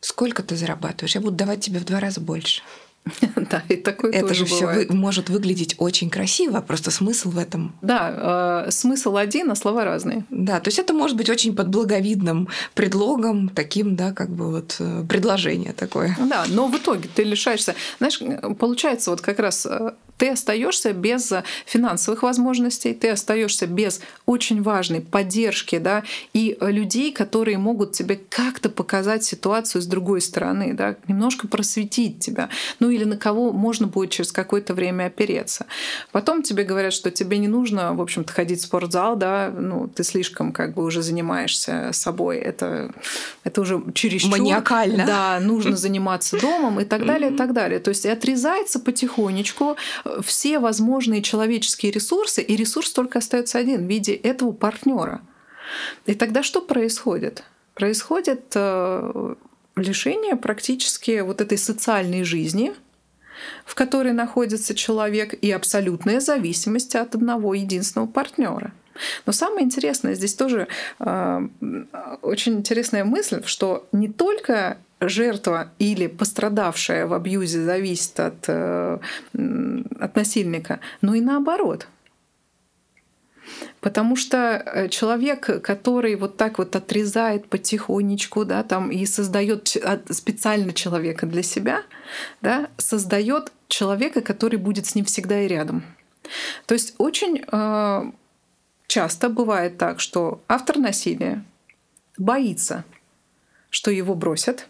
Сколько 0.00 0.42
ты 0.42 0.56
зарабатываешь? 0.56 1.14
Я 1.14 1.20
буду 1.20 1.36
давать 1.36 1.60
тебе 1.60 1.78
в 1.78 1.84
два 1.84 2.00
раза 2.00 2.20
больше. 2.20 2.62
Да, 3.50 3.62
и 3.68 3.76
такое 3.76 4.12
Это 4.12 4.28
тоже 4.28 4.46
же 4.46 4.46
все 4.46 4.86
может 4.88 5.28
выглядеть 5.28 5.76
очень 5.78 6.10
красиво, 6.10 6.60
просто 6.60 6.90
смысл 6.90 7.30
в 7.30 7.38
этом. 7.38 7.74
Да, 7.82 8.64
э, 8.66 8.70
смысл 8.70 9.16
один, 9.16 9.50
а 9.50 9.54
слова 9.54 9.84
разные. 9.84 10.24
Да, 10.30 10.60
то 10.60 10.68
есть 10.68 10.78
это 10.78 10.92
может 10.92 11.16
быть 11.16 11.30
очень 11.30 11.54
под 11.54 11.68
благовидным 11.68 12.48
предлогом, 12.74 13.48
таким, 13.48 13.94
да, 13.96 14.12
как 14.12 14.30
бы 14.30 14.50
вот 14.50 14.76
э, 14.80 15.04
предложение 15.08 15.72
такое. 15.72 16.16
Да, 16.18 16.44
но 16.48 16.66
в 16.66 16.76
итоге 16.76 17.08
ты 17.14 17.22
лишаешься. 17.22 17.74
Знаешь, 17.98 18.20
получается 18.58 19.10
вот 19.10 19.20
как 19.20 19.38
раз 19.38 19.66
э, 19.66 19.92
ты 20.18 20.30
остаешься 20.30 20.92
без 20.92 21.32
финансовых 21.66 22.22
возможностей, 22.22 22.94
ты 22.94 23.10
остаешься 23.10 23.66
без 23.66 24.00
очень 24.24 24.62
важной 24.62 25.00
поддержки, 25.00 25.78
да, 25.78 26.04
и 26.32 26.56
людей, 26.60 27.12
которые 27.12 27.58
могут 27.58 27.92
тебе 27.92 28.18
как-то 28.28 28.68
показать 28.70 29.24
ситуацию 29.24 29.82
с 29.82 29.86
другой 29.86 30.20
стороны, 30.20 30.74
да, 30.74 30.96
немножко 31.08 31.48
просветить 31.48 32.20
тебя, 32.20 32.48
ну 32.80 32.90
или 32.90 33.04
на 33.04 33.16
кого 33.16 33.52
можно 33.52 33.86
будет 33.86 34.10
через 34.10 34.32
какое-то 34.32 34.74
время 34.74 35.06
опереться. 35.06 35.66
Потом 36.12 36.42
тебе 36.42 36.64
говорят, 36.64 36.92
что 36.92 37.10
тебе 37.10 37.38
не 37.38 37.48
нужно, 37.48 37.94
в 37.94 38.00
общем-то, 38.00 38.32
ходить 38.32 38.60
в 38.60 38.64
спортзал, 38.64 39.16
да, 39.16 39.52
ну 39.56 39.88
ты 39.88 40.04
слишком 40.04 40.52
как 40.52 40.74
бы 40.74 40.84
уже 40.84 41.02
занимаешься 41.02 41.90
собой, 41.92 42.38
это, 42.38 42.92
это 43.44 43.60
уже 43.60 43.82
чересчур. 43.94 44.30
Маниакально. 44.30 45.06
Да, 45.06 45.40
нужно 45.40 45.76
заниматься 45.76 46.40
домом 46.40 46.80
и 46.80 46.84
так 46.84 47.04
далее, 47.04 47.32
и 47.32 47.36
так 47.36 47.52
далее. 47.52 47.80
То 47.80 47.90
есть 47.90 48.06
отрезается 48.06 48.80
потихонечку 48.80 49.76
все 50.22 50.58
возможные 50.58 51.22
человеческие 51.22 51.92
ресурсы, 51.92 52.42
и 52.42 52.56
ресурс 52.56 52.92
только 52.92 53.18
остается 53.18 53.58
один 53.58 53.86
в 53.86 53.90
виде 53.90 54.14
этого 54.14 54.52
партнера. 54.52 55.20
И 56.06 56.14
тогда 56.14 56.42
что 56.42 56.60
происходит? 56.60 57.44
Происходит 57.74 58.52
э, 58.54 59.34
лишение 59.76 60.36
практически 60.36 61.20
вот 61.20 61.40
этой 61.40 61.58
социальной 61.58 62.24
жизни, 62.24 62.74
в 63.64 63.74
которой 63.74 64.12
находится 64.12 64.74
человек, 64.74 65.34
и 65.34 65.50
абсолютная 65.50 66.20
зависимость 66.20 66.94
от 66.94 67.14
одного 67.14 67.54
единственного 67.54 68.08
партнера. 68.08 68.72
Но 69.24 69.32
самое 69.32 69.64
интересное 69.64 70.14
здесь 70.14 70.34
тоже 70.34 70.68
э, 70.98 71.48
очень 72.22 72.54
интересная 72.54 73.04
мысль, 73.04 73.42
что 73.44 73.86
не 73.92 74.08
только 74.08 74.78
жертва 75.00 75.70
или 75.78 76.06
пострадавшая 76.06 77.06
в 77.06 77.12
абьюзе 77.12 77.62
зависит 77.62 78.18
от, 78.20 78.44
э, 78.48 78.98
от 80.00 80.16
насильника, 80.16 80.80
но 81.02 81.14
и 81.14 81.20
наоборот. 81.20 81.88
Потому 83.80 84.16
что 84.16 84.38
э, 84.38 84.88
человек, 84.88 85.62
который 85.62 86.16
вот 86.16 86.36
так 86.36 86.58
вот 86.58 86.74
отрезает 86.74 87.48
потихонечку, 87.48 88.44
да, 88.44 88.62
там 88.62 88.90
и 88.90 89.06
создает 89.06 89.68
специально 90.10 90.72
человека 90.72 91.26
для 91.26 91.42
себя, 91.42 91.82
да, 92.42 92.68
создает 92.78 93.52
человека, 93.68 94.22
который 94.22 94.58
будет 94.58 94.86
с 94.86 94.94
ним 94.94 95.04
всегда 95.04 95.42
и 95.42 95.48
рядом. 95.48 95.84
То 96.66 96.74
есть 96.74 96.94
очень 96.98 97.44
э, 97.46 98.12
часто 98.96 99.28
бывает 99.28 99.76
так, 99.76 100.00
что 100.00 100.40
автор 100.48 100.78
насилия 100.78 101.44
боится, 102.16 102.82
что 103.68 103.90
его 103.90 104.14
бросят, 104.14 104.66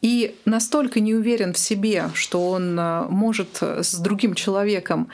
и 0.00 0.36
настолько 0.44 1.00
не 1.00 1.12
уверен 1.16 1.52
в 1.52 1.58
себе, 1.58 2.04
что 2.14 2.50
он 2.50 2.78
э, 2.78 3.06
может 3.08 3.60
с 3.60 3.98
другим 3.98 4.34
человеком 4.34 5.08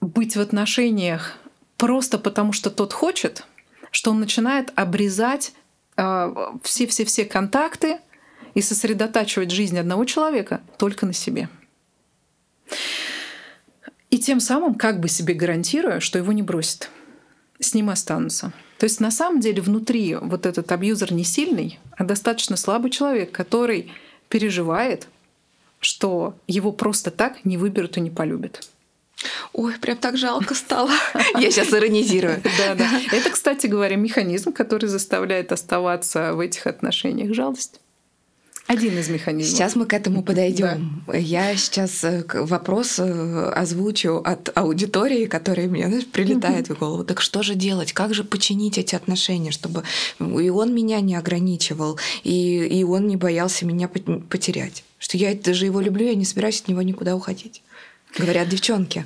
быть 0.00 0.36
в 0.36 0.40
отношениях 0.40 1.38
просто 1.76 2.18
потому, 2.18 2.52
что 2.52 2.70
тот 2.70 2.92
хочет, 2.92 3.48
что 3.90 4.12
он 4.12 4.20
начинает 4.20 4.70
обрезать 4.76 5.54
э, 5.96 6.34
все-все-все 6.62 7.24
контакты 7.24 7.98
и 8.54 8.62
сосредотачивать 8.62 9.50
жизнь 9.50 9.76
одного 9.76 10.04
человека 10.04 10.60
только 10.78 11.04
на 11.04 11.12
себе. 11.12 11.48
И 14.12 14.18
тем 14.18 14.40
самым 14.40 14.74
как 14.74 15.00
бы 15.00 15.08
себе 15.08 15.32
гарантируя, 15.32 15.98
что 15.98 16.18
его 16.18 16.32
не 16.32 16.42
бросит, 16.42 16.90
с 17.58 17.72
ним 17.72 17.88
останутся. 17.88 18.52
То 18.76 18.84
есть 18.84 19.00
на 19.00 19.10
самом 19.10 19.40
деле 19.40 19.62
внутри 19.62 20.16
вот 20.16 20.44
этот 20.44 20.70
абьюзер 20.70 21.14
не 21.14 21.24
сильный, 21.24 21.78
а 21.96 22.04
достаточно 22.04 22.58
слабый 22.58 22.90
человек, 22.90 23.32
который 23.32 23.90
переживает, 24.28 25.08
что 25.80 26.34
его 26.46 26.72
просто 26.72 27.10
так 27.10 27.46
не 27.46 27.56
выберут 27.56 27.96
и 27.96 28.02
не 28.02 28.10
полюбят. 28.10 28.68
Ой, 29.54 29.78
прям 29.80 29.96
так 29.96 30.18
жалко 30.18 30.54
стало. 30.54 30.90
Я 31.38 31.50
сейчас 31.50 31.72
иронизирую. 31.72 32.42
Да, 32.58 32.74
да. 32.74 33.00
Это, 33.12 33.30
кстати 33.30 33.66
говоря, 33.66 33.96
механизм, 33.96 34.52
который 34.52 34.90
заставляет 34.90 35.52
оставаться 35.52 36.34
в 36.34 36.40
этих 36.40 36.66
отношениях 36.66 37.32
жалость. 37.32 37.80
Один 38.68 38.96
из 38.96 39.08
механизмов. 39.08 39.56
Сейчас 39.56 39.76
мы 39.76 39.86
к 39.86 39.92
этому 39.92 40.22
подойдем. 40.22 41.02
Да. 41.06 41.16
Я 41.16 41.56
сейчас 41.56 42.04
э, 42.04 42.24
вопрос 42.32 42.98
э, 42.98 43.50
озвучу 43.50 44.22
от 44.24 44.56
аудитории, 44.56 45.26
которая 45.26 45.68
мне 45.68 45.88
знаешь, 45.88 46.06
прилетает 46.06 46.68
в 46.68 46.78
голову. 46.78 47.04
Так 47.04 47.20
что 47.20 47.42
же 47.42 47.54
делать? 47.54 47.92
Как 47.92 48.14
же 48.14 48.24
починить 48.24 48.78
эти 48.78 48.94
отношения, 48.94 49.50
чтобы 49.50 49.82
и 50.20 50.48
он 50.48 50.74
меня 50.74 51.00
не 51.00 51.16
ограничивал, 51.16 51.98
и, 52.22 52.64
и 52.64 52.84
он 52.84 53.08
не 53.08 53.16
боялся 53.16 53.66
меня 53.66 53.88
потерять? 53.88 54.84
Что 54.98 55.18
я 55.18 55.34
даже 55.34 55.66
его 55.66 55.80
люблю, 55.80 56.06
я 56.06 56.14
не 56.14 56.24
собираюсь 56.24 56.60
от 56.60 56.68
него 56.68 56.82
никуда 56.82 57.16
уходить. 57.16 57.62
Говорят 58.16 58.48
девчонки. 58.48 59.04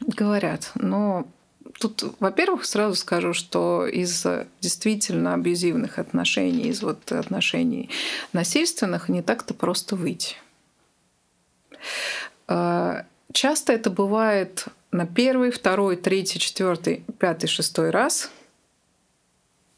Говорят. 0.00 0.70
Но 0.76 1.26
тут, 1.88 2.14
во-первых, 2.20 2.64
сразу 2.64 2.94
скажу, 2.94 3.32
что 3.32 3.86
из 3.86 4.26
действительно 4.60 5.34
абьюзивных 5.34 5.98
отношений, 5.98 6.68
из 6.68 6.82
вот 6.82 7.10
отношений 7.12 7.90
насильственных 8.32 9.08
не 9.08 9.22
так-то 9.22 9.54
просто 9.54 9.96
выйти. 9.96 10.36
А, 12.48 13.04
часто 13.32 13.72
это 13.72 13.90
бывает 13.90 14.66
на 14.90 15.06
первый, 15.06 15.50
второй, 15.50 15.96
третий, 15.96 16.38
четвертый, 16.38 17.04
пятый, 17.18 17.46
шестой 17.46 17.90
раз 17.90 18.30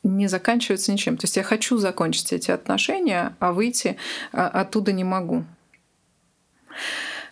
не 0.02 0.28
заканчивается 0.28 0.92
ничем. 0.92 1.16
То 1.16 1.24
есть 1.24 1.36
я 1.36 1.42
хочу 1.42 1.78
закончить 1.78 2.32
эти 2.32 2.50
отношения, 2.50 3.34
а 3.40 3.52
выйти 3.52 3.96
а, 4.32 4.48
оттуда 4.48 4.92
не 4.92 5.04
могу. 5.04 5.44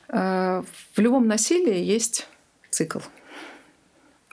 Э, 0.08 0.62
в 0.94 0.98
любом 0.98 1.26
насилии 1.26 1.78
есть 1.78 2.28
цикл. 2.70 3.00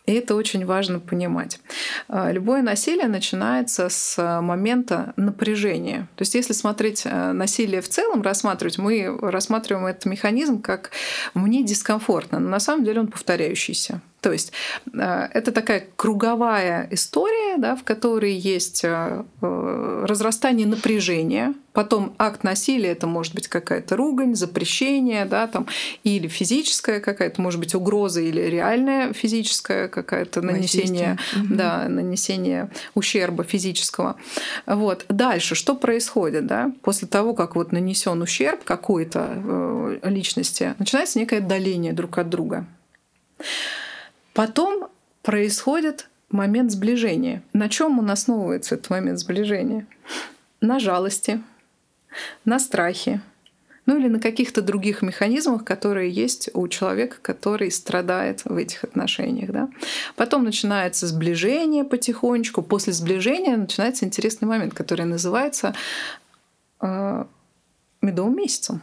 И 0.09 0.13
это 0.13 0.33
очень 0.33 0.65
важно 0.65 0.99
понимать. 0.99 1.59
Э, 2.07 2.31
любое 2.31 2.63
насилие 2.63 3.07
начинается 3.07 3.89
с 3.89 4.41
момента 4.41 5.13
напряжения. 5.17 6.07
То 6.15 6.23
есть 6.23 6.33
если 6.33 6.53
смотреть 6.53 7.03
э, 7.05 7.31
насилие 7.31 7.81
в 7.81 7.89
целом, 7.89 8.23
рассматривать, 8.23 8.79
мы 8.79 9.15
рассматриваем 9.21 9.85
этот 9.85 10.05
механизм 10.05 10.63
как 10.63 10.89
«мне 11.35 11.63
дискомфортно», 11.63 12.39
но 12.39 12.49
на 12.49 12.59
самом 12.59 12.85
деле 12.85 13.01
он 13.01 13.07
повторяющийся. 13.07 14.01
То 14.21 14.33
есть 14.33 14.51
э, 14.93 15.27
это 15.33 15.51
такая 15.51 15.87
круговая 15.95 16.87
история, 16.91 17.57
да, 17.57 17.75
в 17.75 17.83
которой 17.83 18.33
есть 18.33 18.83
э, 18.83 19.23
э, 19.41 20.05
разрастание 20.07 20.67
напряжения, 20.67 21.53
потом 21.71 22.13
акт 22.17 22.43
насилия, 22.43 22.89
это 22.89 23.07
может 23.07 23.33
быть 23.33 23.47
какая-то 23.47 23.95
ругань, 23.95 24.35
запрещение, 24.35 25.23
да, 25.23 25.47
там, 25.47 25.67
или 26.03 26.27
физическая 26.27 26.99
какая-то, 26.99 27.41
может 27.41 27.61
быть, 27.61 27.73
угроза, 27.75 28.19
или 28.19 28.41
реальная 28.41 29.13
физическая 29.13 29.87
какая-то 29.87 30.41
нанесение, 30.41 31.17
да, 31.35 31.87
нанесение 31.87 32.69
ущерба 32.95 33.45
физического. 33.45 34.17
Вот. 34.65 35.05
Дальше, 35.07 35.55
что 35.55 35.75
происходит, 35.75 36.45
да, 36.45 36.73
после 36.81 37.07
того, 37.07 37.33
как 37.33 37.55
вот 37.55 37.71
нанесен 37.71 38.21
ущерб 38.21 38.65
какой-то 38.65 39.99
личности, 40.03 40.75
начинается 40.77 41.19
некое 41.19 41.37
отдаление 41.37 41.93
друг 41.93 42.17
от 42.17 42.29
друга. 42.29 42.65
Потом 44.39 44.87
происходит 45.21 46.07
момент 46.29 46.71
сближения. 46.71 47.43
На 47.51 47.67
чем 47.67 47.99
он 47.99 48.09
основывается, 48.09 48.75
этот 48.75 48.89
момент 48.89 49.19
сближения? 49.19 49.85
На 50.61 50.79
жалости, 50.79 51.43
на 52.45 52.57
страхе, 52.57 53.19
ну 53.85 53.97
или 53.99 54.07
на 54.07 54.21
каких-то 54.21 54.61
других 54.61 55.01
механизмах, 55.01 55.65
которые 55.65 56.09
есть 56.09 56.49
у 56.53 56.69
человека, 56.69 57.17
который 57.21 57.69
страдает 57.69 58.45
в 58.45 58.55
этих 58.55 58.85
отношениях. 58.85 59.51
Да? 59.51 59.69
Потом 60.15 60.45
начинается 60.45 61.05
сближение 61.05 61.83
потихонечку. 61.83 62.61
После 62.61 62.93
сближения 62.93 63.57
начинается 63.57 64.05
интересный 64.05 64.47
момент, 64.47 64.73
который 64.73 65.05
называется 65.05 65.75
э, 66.79 67.25
медовым 68.01 68.37
месяцем. 68.37 68.81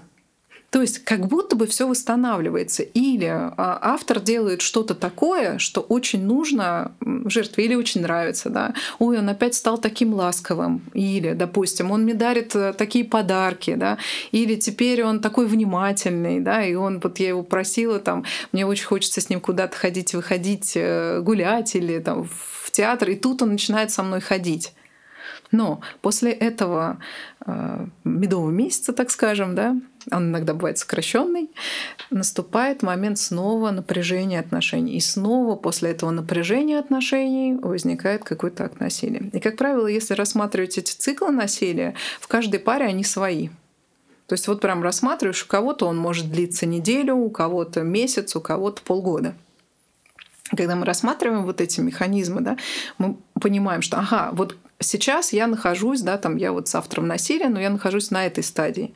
То 0.70 0.80
есть 0.80 1.04
как 1.04 1.26
будто 1.26 1.56
бы 1.56 1.66
все 1.66 1.86
восстанавливается. 1.86 2.82
Или 2.82 3.26
а, 3.26 3.78
автор 3.80 4.20
делает 4.20 4.60
что-то 4.60 4.94
такое, 4.94 5.58
что 5.58 5.80
очень 5.80 6.24
нужно 6.24 6.92
жертве 7.26 7.66
или 7.66 7.74
очень 7.74 8.02
нравится. 8.02 8.50
Да? 8.50 8.74
Ой, 8.98 9.18
он 9.18 9.28
опять 9.28 9.54
стал 9.54 9.78
таким 9.78 10.12
ласковым. 10.12 10.82
Или, 10.92 11.32
допустим, 11.32 11.90
он 11.90 12.02
мне 12.02 12.14
дарит 12.14 12.54
э, 12.56 12.72
такие 12.72 13.04
подарки. 13.04 13.74
Да? 13.74 13.98
Или 14.32 14.56
теперь 14.56 15.04
он 15.04 15.20
такой 15.20 15.46
внимательный. 15.46 16.40
Да? 16.40 16.64
И 16.64 16.74
он, 16.74 17.00
вот 17.00 17.18
я 17.20 17.28
его 17.28 17.42
просила, 17.42 18.00
там, 18.00 18.24
мне 18.52 18.66
очень 18.66 18.86
хочется 18.86 19.20
с 19.20 19.30
ним 19.30 19.40
куда-то 19.40 19.76
ходить, 19.76 20.14
выходить, 20.14 20.72
э, 20.74 21.20
гулять 21.20 21.76
или 21.76 22.00
там, 22.00 22.28
в 22.28 22.70
театр. 22.72 23.10
И 23.10 23.16
тут 23.16 23.40
он 23.42 23.52
начинает 23.52 23.92
со 23.92 24.02
мной 24.02 24.20
ходить. 24.20 24.72
Но 25.52 25.80
после 26.02 26.32
этого 26.32 26.98
э, 27.46 27.86
медового 28.04 28.50
месяца, 28.50 28.92
так 28.92 29.10
скажем, 29.10 29.54
да, 29.54 29.76
он 30.10 30.30
иногда 30.30 30.54
бывает 30.54 30.78
сокращенный, 30.78 31.50
наступает 32.10 32.82
момент 32.82 33.18
снова 33.18 33.70
напряжения 33.70 34.38
отношений. 34.38 34.96
И 34.96 35.00
снова 35.00 35.56
после 35.56 35.90
этого 35.90 36.10
напряжения 36.10 36.78
отношений 36.78 37.54
возникает 37.54 38.22
какой-то 38.22 38.64
акт 38.64 38.80
насилия. 38.80 39.30
И, 39.32 39.40
как 39.40 39.56
правило, 39.56 39.86
если 39.86 40.14
рассматривать 40.14 40.78
эти 40.78 40.92
циклы 40.92 41.30
насилия, 41.30 41.94
в 42.20 42.28
каждой 42.28 42.60
паре 42.60 42.86
они 42.86 43.04
свои. 43.04 43.48
То 44.26 44.34
есть 44.34 44.48
вот 44.48 44.60
прям 44.60 44.82
рассматриваешь, 44.82 45.44
у 45.44 45.48
кого-то 45.48 45.86
он 45.86 45.96
может 45.96 46.30
длиться 46.30 46.66
неделю, 46.66 47.14
у 47.16 47.30
кого-то 47.30 47.82
месяц, 47.82 48.34
у 48.36 48.40
кого-то 48.40 48.82
полгода. 48.82 49.34
Когда 50.56 50.76
мы 50.76 50.84
рассматриваем 50.84 51.44
вот 51.44 51.60
эти 51.60 51.80
механизмы, 51.80 52.40
да, 52.40 52.56
мы 52.98 53.16
понимаем, 53.40 53.82
что 53.82 53.98
ага, 53.98 54.30
вот 54.32 54.56
сейчас 54.78 55.32
я 55.32 55.46
нахожусь, 55.46 56.02
да, 56.02 56.18
там 56.18 56.36
я 56.36 56.52
вот 56.52 56.68
с 56.68 56.74
автором 56.74 57.08
насилия, 57.08 57.48
но 57.48 57.60
я 57.60 57.70
нахожусь 57.70 58.10
на 58.10 58.26
этой 58.26 58.44
стадии. 58.44 58.94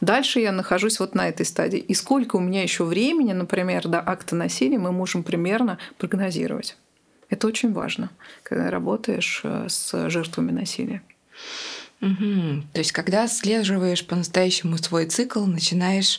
Дальше 0.00 0.40
я 0.40 0.52
нахожусь 0.52 1.00
вот 1.00 1.14
на 1.14 1.28
этой 1.28 1.46
стадии. 1.46 1.78
И 1.78 1.94
сколько 1.94 2.36
у 2.36 2.40
меня 2.40 2.62
еще 2.62 2.84
времени, 2.84 3.32
например, 3.32 3.86
до 3.88 4.00
акта 4.00 4.34
насилия, 4.34 4.78
мы 4.78 4.92
можем 4.92 5.22
примерно 5.22 5.78
прогнозировать. 5.98 6.76
Это 7.28 7.46
очень 7.46 7.72
важно, 7.72 8.10
когда 8.42 8.70
работаешь 8.70 9.42
э, 9.44 9.66
с 9.68 10.08
жертвами 10.10 10.50
насилия. 10.50 11.02
Угу. 12.00 12.62
То 12.72 12.78
есть, 12.78 12.92
когда 12.92 13.24
отслеживаешь 13.24 14.06
по-настоящему 14.06 14.78
свой 14.78 15.04
цикл, 15.06 15.44
начинаешь 15.44 16.18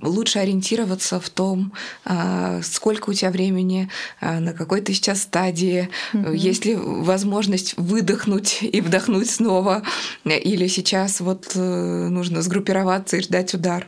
лучше 0.00 0.38
ориентироваться 0.38 1.20
в 1.20 1.28
том, 1.28 1.74
а, 2.04 2.62
сколько 2.62 3.10
у 3.10 3.12
тебя 3.12 3.30
времени, 3.30 3.90
а, 4.20 4.40
на 4.40 4.54
какой 4.54 4.80
ты 4.80 4.94
сейчас 4.94 5.22
стадии, 5.22 5.90
угу. 6.14 6.32
есть 6.32 6.64
ли 6.64 6.76
возможность 6.76 7.76
выдохнуть 7.76 8.62
и 8.62 8.80
вдохнуть 8.80 9.30
снова, 9.30 9.82
или 10.24 10.66
сейчас 10.66 11.20
вот 11.20 11.52
э, 11.54 12.08
нужно 12.08 12.40
сгруппироваться 12.40 13.18
и 13.18 13.22
ждать 13.22 13.52
удар. 13.52 13.86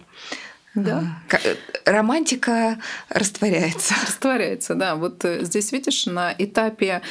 Да. 0.75 1.21
Э, 1.31 1.57
романтика 1.85 2.79
растворяется. 3.09 3.95
Растворяется, 4.07 4.75
да. 4.75 4.95
Вот 4.95 5.25
э, 5.25 5.45
здесь 5.45 5.73
видишь, 5.73 6.07
на 6.07 6.35
этапе 6.37 7.03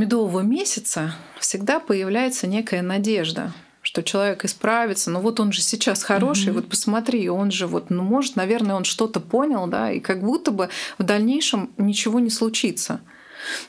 медового 0.00 0.40
месяца 0.40 1.14
всегда 1.38 1.78
появляется 1.78 2.46
некая 2.46 2.82
надежда 2.82 3.52
что 3.82 4.02
человек 4.02 4.44
исправится, 4.44 5.10
но 5.10 5.20
вот 5.20 5.40
он 5.40 5.52
же 5.52 5.62
сейчас 5.62 6.02
хороший, 6.02 6.50
mm-hmm. 6.50 6.52
вот 6.52 6.68
посмотри, 6.68 7.30
он 7.30 7.50
же 7.50 7.66
вот, 7.66 7.88
ну, 7.88 8.02
может, 8.02 8.36
наверное, 8.36 8.74
он 8.74 8.84
что-то 8.84 9.20
понял, 9.20 9.66
да, 9.66 9.90
и 9.90 10.00
как 10.00 10.20
будто 10.20 10.50
бы 10.50 10.68
в 10.98 11.02
дальнейшем 11.02 11.70
ничего 11.78 12.20
не 12.20 12.28
случится. 12.28 13.00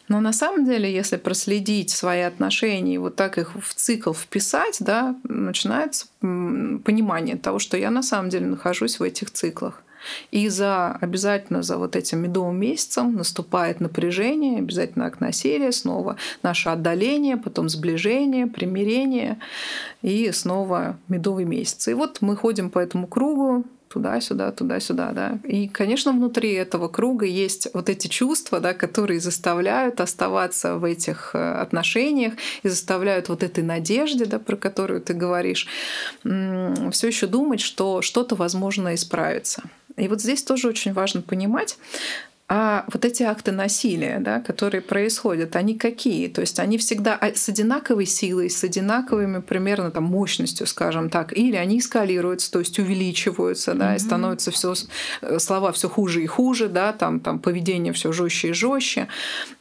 Но 0.09 0.19
на 0.19 0.33
самом 0.33 0.65
деле, 0.65 0.93
если 0.93 1.15
проследить 1.15 1.91
свои 1.91 2.21
отношения 2.21 2.95
и 2.95 2.97
вот 2.97 3.15
так 3.15 3.37
их 3.37 3.55
в 3.55 3.73
цикл 3.73 4.11
вписать, 4.13 4.77
да, 4.81 5.15
начинается 5.23 6.07
понимание 6.19 7.37
того, 7.37 7.59
что 7.59 7.77
я 7.77 7.89
на 7.89 8.03
самом 8.03 8.29
деле 8.29 8.47
нахожусь 8.47 8.99
в 8.99 9.03
этих 9.03 9.31
циклах. 9.31 9.81
И 10.31 10.47
за 10.49 10.91
обязательно 10.93 11.63
за 11.63 11.77
вот 11.77 11.95
этим 11.95 12.19
медовым 12.19 12.59
месяцем 12.59 13.15
наступает 13.15 13.79
напряжение, 13.79 14.59
обязательно 14.59 15.05
акт 15.05 15.19
насилия, 15.19 15.71
снова 15.71 16.17
наше 16.43 16.69
отдаление, 16.69 17.37
потом 17.37 17.69
сближение, 17.69 18.47
примирение 18.47 19.39
и 20.01 20.31
снова 20.31 20.97
медовый 21.07 21.45
месяц. 21.45 21.87
И 21.87 21.93
вот 21.93 22.17
мы 22.21 22.35
ходим 22.35 22.69
по 22.69 22.79
этому 22.79 23.07
кругу, 23.07 23.65
туда-сюда, 23.91 24.51
туда-сюда, 24.51 25.11
да. 25.11 25.39
И, 25.43 25.67
конечно, 25.67 26.11
внутри 26.11 26.53
этого 26.53 26.87
круга 26.87 27.25
есть 27.25 27.67
вот 27.73 27.89
эти 27.89 28.07
чувства, 28.07 28.59
да, 28.59 28.73
которые 28.73 29.19
заставляют 29.19 29.99
оставаться 29.99 30.77
в 30.77 30.85
этих 30.85 31.31
э, 31.33 31.61
отношениях 31.61 32.33
и 32.63 32.69
заставляют 32.69 33.29
вот 33.29 33.43
этой 33.43 33.63
надежде, 33.63 34.25
да, 34.25 34.39
про 34.39 34.55
которую 34.55 35.01
ты 35.01 35.13
говоришь, 35.13 35.67
все 36.23 37.07
еще 37.07 37.27
думать, 37.27 37.59
что 37.59 38.01
что-то 38.01 38.35
возможно 38.35 38.95
исправиться. 38.95 39.63
И 40.01 40.07
вот 40.07 40.21
здесь 40.21 40.43
тоже 40.43 40.67
очень 40.67 40.93
важно 40.93 41.21
понимать, 41.21 41.77
а 42.53 42.83
вот 42.91 43.05
эти 43.05 43.23
акты 43.23 43.53
насилия, 43.53 44.19
да, 44.19 44.41
которые 44.41 44.81
происходят, 44.81 45.55
они 45.55 45.77
какие? 45.77 46.27
То 46.27 46.41
есть 46.41 46.59
они 46.59 46.77
всегда 46.77 47.17
с 47.21 47.47
одинаковой 47.47 48.05
силой, 48.05 48.49
с 48.49 48.61
одинаковыми 48.65 49.39
примерно 49.39 49.89
там, 49.89 50.03
мощностью, 50.03 50.67
скажем 50.67 51.09
так, 51.09 51.31
или 51.31 51.55
они 51.55 51.79
эскалируются, 51.79 52.51
то 52.51 52.59
есть 52.59 52.77
увеличиваются, 52.77 53.73
да, 53.73 53.93
mm-hmm. 53.93 53.95
и 53.95 53.99
становятся 53.99 54.51
все 54.51 54.73
э, 55.21 55.39
слова 55.39 55.71
все 55.71 55.87
хуже 55.87 56.23
и 56.23 56.27
хуже, 56.27 56.67
да, 56.67 56.91
там, 56.91 57.21
там 57.21 57.39
поведение 57.39 57.93
все 57.93 58.11
жестче 58.11 58.49
и 58.49 58.51
жестче. 58.51 59.07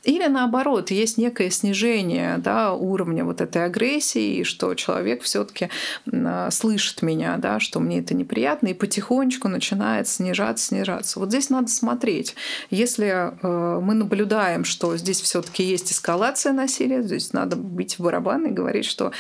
Или 0.03 0.27
наоборот, 0.27 0.91
есть 0.91 1.17
некое 1.17 1.51
снижение 1.51 2.39
да, 2.39 2.73
уровня 2.73 3.25
вот 3.25 3.41
этой 3.41 3.67
агрессии, 3.67 4.39
и 4.39 4.45
что 4.45 4.75
человек 4.75 5.23
все-таки 5.23 5.69
а, 6.13 6.51
слышит 6.51 7.03
меня, 7.03 7.37
да, 7.37 7.61
что 7.61 7.79
мне 7.79 8.01
это 8.01 8.15
неприятно, 8.15 8.67
и 8.67 8.75
потихонечку 8.75 9.47
начинает 9.47 10.09
снижаться, 10.09 10.67
снижаться. 10.67 11.21
Вот 11.21 11.29
здесь 11.29 11.51
надо 11.51 11.69
смотреть 11.69 12.35
если 12.81 13.07
э, 13.07 13.81
мы 13.81 13.95
наблюдаем, 13.95 14.65
что 14.65 14.97
здесь 14.97 15.21
все-таки 15.21 15.63
есть 15.63 15.93
эскалация 15.93 16.53
насилия, 16.53 17.03
здесь 17.03 17.33
надо 17.33 17.57
бить 17.57 17.99
в 17.99 18.03
барабан 18.03 18.47
и 18.47 18.51
говорить, 18.51 18.87
что, 18.87 19.13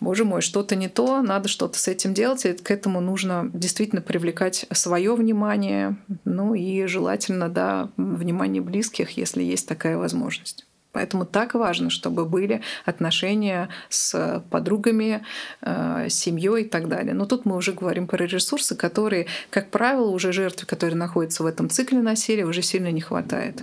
боже 0.00 0.24
мой, 0.24 0.42
что-то 0.42 0.76
не 0.76 0.88
то, 0.88 1.22
надо 1.22 1.48
что-то 1.48 1.78
с 1.78 1.88
этим 1.88 2.14
делать, 2.14 2.44
и 2.44 2.52
к 2.52 2.70
этому 2.70 3.00
нужно 3.00 3.50
действительно 3.52 4.02
привлекать 4.02 4.66
свое 4.72 5.14
внимание, 5.14 5.96
ну 6.24 6.54
и 6.54 6.86
желательно, 6.86 7.48
да, 7.48 7.88
внимание 7.96 8.62
близких, 8.62 9.10
если 9.12 9.42
есть 9.42 9.66
такая 9.66 9.96
возможность. 9.96 10.66
Поэтому 10.96 11.26
так 11.26 11.52
важно, 11.52 11.90
чтобы 11.90 12.24
были 12.24 12.62
отношения 12.86 13.68
с 13.90 14.42
подругами, 14.50 15.22
э, 15.60 16.06
семьей 16.08 16.62
и 16.62 16.68
так 16.70 16.88
далее. 16.88 17.12
Но 17.12 17.26
тут 17.26 17.44
мы 17.44 17.54
уже 17.54 17.74
говорим 17.74 18.06
про 18.06 18.24
ресурсы, 18.24 18.74
которые, 18.74 19.26
как 19.50 19.70
правило, 19.70 20.08
уже 20.08 20.32
жертве, 20.32 20.66
которые 20.66 20.96
находятся 20.96 21.42
в 21.42 21.46
этом 21.46 21.68
цикле 21.68 21.98
насилия, 21.98 22.46
уже 22.46 22.62
сильно 22.62 22.90
не 22.90 23.02
хватает. 23.02 23.62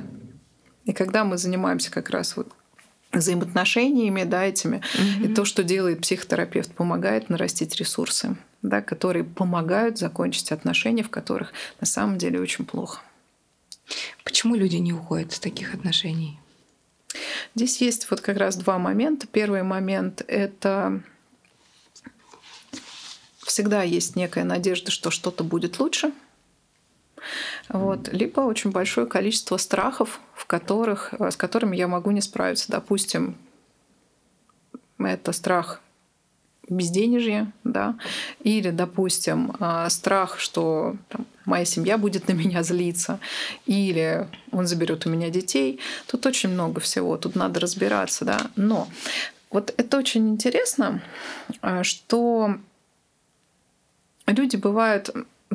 И 0.85 0.93
когда 0.93 1.23
мы 1.23 1.39
занимаемся 1.39 1.89
как 1.89 2.11
раз 2.11 2.37
вот 2.37 2.49
взаимоотношениями, 3.11 4.25
да, 4.25 4.43
этими, 4.43 4.83
угу. 4.93 5.25
и 5.25 5.33
то, 5.33 5.43
что 5.43 5.63
делает 5.63 6.01
психотерапевт, 6.01 6.71
помогает 6.75 7.29
нарастить 7.29 7.75
ресурсы, 7.77 8.35
да, 8.61 8.83
которые 8.83 9.23
помогают 9.23 9.97
закончить 9.97 10.51
отношения, 10.51 11.01
в 11.01 11.09
которых 11.09 11.51
на 11.81 11.87
самом 11.87 12.19
деле 12.19 12.39
очень 12.39 12.65
плохо. 12.65 13.01
Почему 14.23 14.53
люди 14.53 14.75
не 14.75 14.93
уходят 14.93 15.31
из 15.31 15.39
таких 15.39 15.73
отношений? 15.73 16.37
Здесь 17.55 17.81
есть 17.81 18.09
вот 18.09 18.21
как 18.21 18.37
раз 18.37 18.55
два 18.55 18.77
момента. 18.77 19.27
Первый 19.27 19.63
момент— 19.63 20.23
это 20.27 21.01
всегда 23.45 23.83
есть 23.83 24.15
некая 24.15 24.43
надежда, 24.43 24.91
что 24.91 25.11
что-то 25.11 25.43
будет 25.43 25.79
лучше. 25.79 26.11
Вот. 27.69 28.11
Либо 28.11 28.41
очень 28.41 28.71
большое 28.71 29.07
количество 29.07 29.57
страхов, 29.57 30.19
в 30.33 30.45
которых, 30.45 31.13
с 31.19 31.37
которыми 31.37 31.75
я 31.75 31.87
могу 31.87 32.11
не 32.11 32.21
справиться. 32.21 32.71
Допустим, 32.71 33.37
это 34.97 35.31
страх 35.31 35.81
безденежья, 36.69 37.51
да, 37.63 37.95
или, 38.43 38.71
допустим, 38.71 39.55
а, 39.59 39.89
страх, 39.89 40.39
что 40.39 40.95
там, 41.09 41.25
моя 41.45 41.65
семья 41.65 41.97
будет 41.97 42.27
на 42.29 42.33
меня 42.33 42.63
злиться, 42.63 43.19
или 43.65 44.27
он 44.51 44.67
заберет 44.67 45.05
у 45.05 45.09
меня 45.09 45.29
детей. 45.29 45.79
Тут 46.07 46.25
очень 46.25 46.49
много 46.49 46.79
всего, 46.79 47.17
тут 47.17 47.35
надо 47.35 47.59
разбираться, 47.59 48.25
да. 48.25 48.39
Но 48.55 48.87
вот 49.49 49.73
это 49.77 49.97
очень 49.97 50.29
интересно, 50.29 51.01
а, 51.61 51.83
что 51.83 52.55
люди 54.27 54.55
бывают 54.55 55.09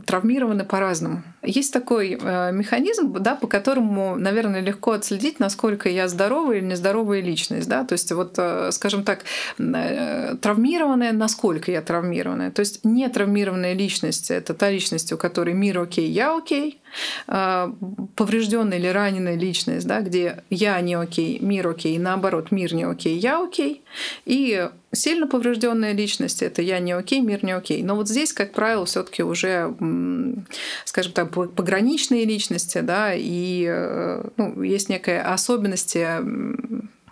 травмированы 0.06 0.64
по-разному. 0.64 1.22
Есть 1.48 1.72
такой 1.72 2.18
э, 2.20 2.52
механизм, 2.52 3.10
да, 3.20 3.34
по 3.34 3.46
которому, 3.46 4.16
наверное, 4.16 4.60
легко 4.60 4.92
отследить, 4.92 5.40
насколько 5.40 5.88
я 5.88 6.06
здоровая 6.06 6.58
или 6.58 6.66
нездоровая 6.66 7.22
личность. 7.22 7.68
Да? 7.68 7.84
То 7.84 7.94
есть, 7.94 8.12
вот, 8.12 8.34
э, 8.36 8.70
скажем 8.70 9.02
так, 9.02 9.24
э, 9.58 10.36
травмированная, 10.42 11.12
насколько 11.12 11.72
я 11.72 11.80
травмированная. 11.80 12.50
То 12.50 12.60
есть, 12.60 12.84
не 12.84 13.08
травмированная 13.08 13.72
личность 13.72 14.30
это 14.30 14.52
та 14.52 14.70
личность, 14.70 15.10
у 15.12 15.16
которой 15.16 15.54
мир 15.54 15.78
окей, 15.78 16.10
я 16.10 16.36
окей. 16.36 16.80
А, 17.26 17.72
поврежденная 18.16 18.78
или 18.78 18.86
раненая 18.86 19.36
личность, 19.36 19.86
да, 19.86 20.00
где 20.00 20.42
я 20.50 20.80
не 20.80 20.94
окей, 20.94 21.38
мир 21.40 21.68
окей, 21.68 21.98
наоборот, 21.98 22.50
мир 22.50 22.74
не 22.74 22.84
окей, 22.84 23.18
я 23.18 23.42
окей. 23.42 23.82
И 24.24 24.68
сильно 24.92 25.26
поврежденная 25.26 25.92
личность 25.92 26.42
это 26.42 26.62
я 26.62 26.78
не 26.78 26.92
окей, 26.92 27.20
мир 27.20 27.44
не 27.44 27.52
окей. 27.52 27.82
Но 27.82 27.94
вот 27.94 28.08
здесь, 28.08 28.32
как 28.32 28.52
правило, 28.52 28.86
все-таки 28.86 29.22
уже, 29.22 29.74
скажем 30.84 31.12
так, 31.12 31.30
пограничные 31.46 32.24
личности, 32.24 32.80
да, 32.80 33.12
и 33.14 33.64
э, 33.68 34.28
ну, 34.36 34.62
есть 34.62 34.88
некая 34.88 35.22
особенность 35.32 35.96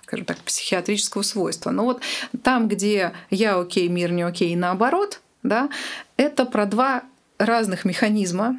скажем 0.03 0.25
так, 0.25 0.39
психиатрического 0.39 1.23
свойства. 1.23 1.73
Но 1.73 1.85
вот 1.85 2.01
там, 2.45 2.69
где 2.69 3.12
я 3.31 3.59
окей, 3.59 3.89
мир 3.89 4.12
не 4.12 4.23
окей, 4.23 4.53
и 4.53 4.57
наоборот, 4.57 5.21
да, 5.43 5.69
это 6.17 6.47
про 6.47 6.65
два 6.67 7.03
разных 7.39 7.85
механизма, 7.85 8.57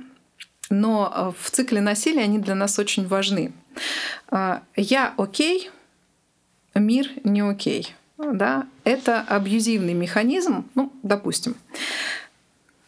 но 0.69 1.11
э, 1.13 1.31
в 1.41 1.49
цикле 1.51 1.81
насилия 1.81 2.23
они 2.23 2.39
для 2.39 2.55
нас 2.55 2.77
очень 2.79 3.07
важны. 3.07 3.53
А, 4.29 4.61
я 4.75 5.13
окей, 5.17 5.71
мир 6.75 7.09
не 7.23 7.41
окей. 7.41 7.95
Да? 8.17 8.67
Это 8.83 9.21
абьюзивный 9.21 9.93
механизм, 9.93 10.65
ну, 10.75 10.91
допустим. 11.03 11.55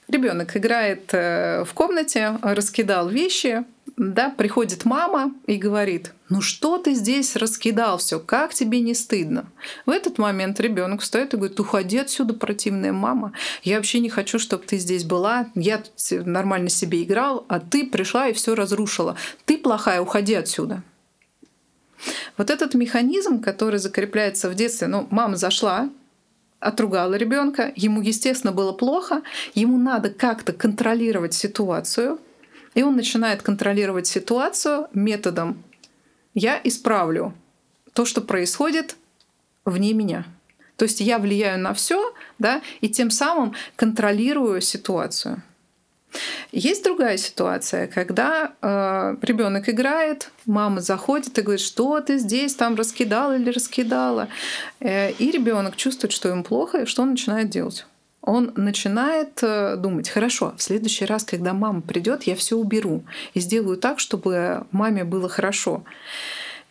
Ребенок 0.10 0.58
играет 0.58 1.14
э, 1.14 1.64
в 1.64 1.74
комнате, 1.74 2.40
раскидал 2.42 3.10
вещи, 3.10 3.64
да, 3.96 4.32
приходит 4.32 4.84
мама 4.84 5.34
и 5.46 5.56
говорит, 5.56 6.14
ну 6.30 6.42
что 6.42 6.80
ты 6.80 6.96
здесь 6.96 7.36
раскидал 7.36 8.00
все, 8.00 8.20
как 8.20 8.56
тебе 8.56 8.80
не 8.80 8.96
стыдно? 8.96 9.46
В 9.86 9.92
этот 9.92 10.18
момент 10.18 10.60
ребенок 10.60 11.02
встает 11.02 11.36
и 11.36 11.38
говорит, 11.38 11.60
уходи 11.60 11.98
отсюда, 12.00 12.34
противная 12.34 12.92
мама, 12.92 13.34
я 13.62 13.76
вообще 13.76 14.00
не 14.00 14.10
хочу, 14.10 14.40
чтобы 14.40 14.64
ты 14.64 14.78
здесь 14.78 15.04
была, 15.04 15.48
я 15.54 15.84
нормально 16.10 16.70
себе 16.70 17.04
играл, 17.04 17.46
а 17.48 17.60
ты 17.60 17.86
пришла 17.86 18.30
и 18.30 18.34
все 18.34 18.56
разрушила, 18.56 19.16
ты 19.46 19.60
плохая, 19.60 20.02
уходи 20.02 20.34
отсюда. 20.34 20.82
Вот 22.36 22.50
этот 22.50 22.74
механизм, 22.74 23.42
который 23.42 23.78
закрепляется 23.78 24.50
в 24.50 24.56
детстве, 24.56 24.88
ну, 24.88 25.08
мама 25.12 25.36
зашла, 25.36 25.90
отругала 26.60 27.16
ребенка, 27.16 27.72
ему, 27.76 28.02
естественно, 28.02 28.52
было 28.52 28.72
плохо, 28.72 29.22
ему 29.54 29.78
надо 29.78 30.10
как-то 30.10 30.54
контролировать 30.54 31.34
ситуацию, 31.34 32.20
и 32.74 32.84
он 32.84 32.96
начинает 32.96 33.42
контролировать 33.42 34.08
ситуацию 34.08 34.88
методом 34.94 35.64
«я 36.34 36.60
исправлю 36.64 37.34
то, 37.94 38.06
что 38.06 38.22
происходит 38.22 38.96
вне 39.66 39.94
меня». 39.94 40.26
То 40.76 40.84
есть 40.84 41.02
я 41.02 41.20
влияю 41.20 41.60
на 41.60 41.74
все, 41.74 42.14
да, 42.38 42.62
и 42.80 42.88
тем 42.88 43.12
самым 43.12 43.54
контролирую 43.76 44.62
ситуацию. 44.62 45.44
Есть 46.52 46.84
другая 46.84 47.18
ситуация, 47.18 47.86
когда 47.88 48.54
э, 48.62 49.16
ребенок 49.22 49.70
играет, 49.70 50.32
мама 50.48 50.82
заходит 50.82 51.38
и 51.38 51.42
говорит, 51.44 51.62
что 51.62 52.00
ты 52.02 52.18
здесь 52.18 52.56
там 52.56 52.76
раскидала 52.76 53.36
или 53.38 53.52
раскидала, 53.52 54.30
э, 54.80 55.12
и 55.12 55.30
ребенок 55.30 55.76
чувствует, 55.76 56.12
что 56.12 56.30
ему 56.30 56.44
плохо, 56.44 56.80
и 56.80 56.86
что 56.86 57.04
он 57.04 57.12
начинает 57.12 57.50
делать? 57.50 57.86
Он 58.22 58.52
начинает 58.56 59.44
э, 59.44 59.76
думать, 59.76 60.10
хорошо, 60.10 60.56
в 60.58 60.64
следующий 60.64 61.06
раз, 61.06 61.24
когда 61.24 61.54
мама 61.54 61.82
придет, 61.82 62.24
я 62.24 62.36
все 62.36 62.58
уберу 62.58 63.04
и 63.36 63.40
сделаю 63.40 63.78
так, 63.78 64.00
чтобы 64.00 64.66
маме 64.72 65.04
было 65.04 65.30
хорошо. 65.30 65.84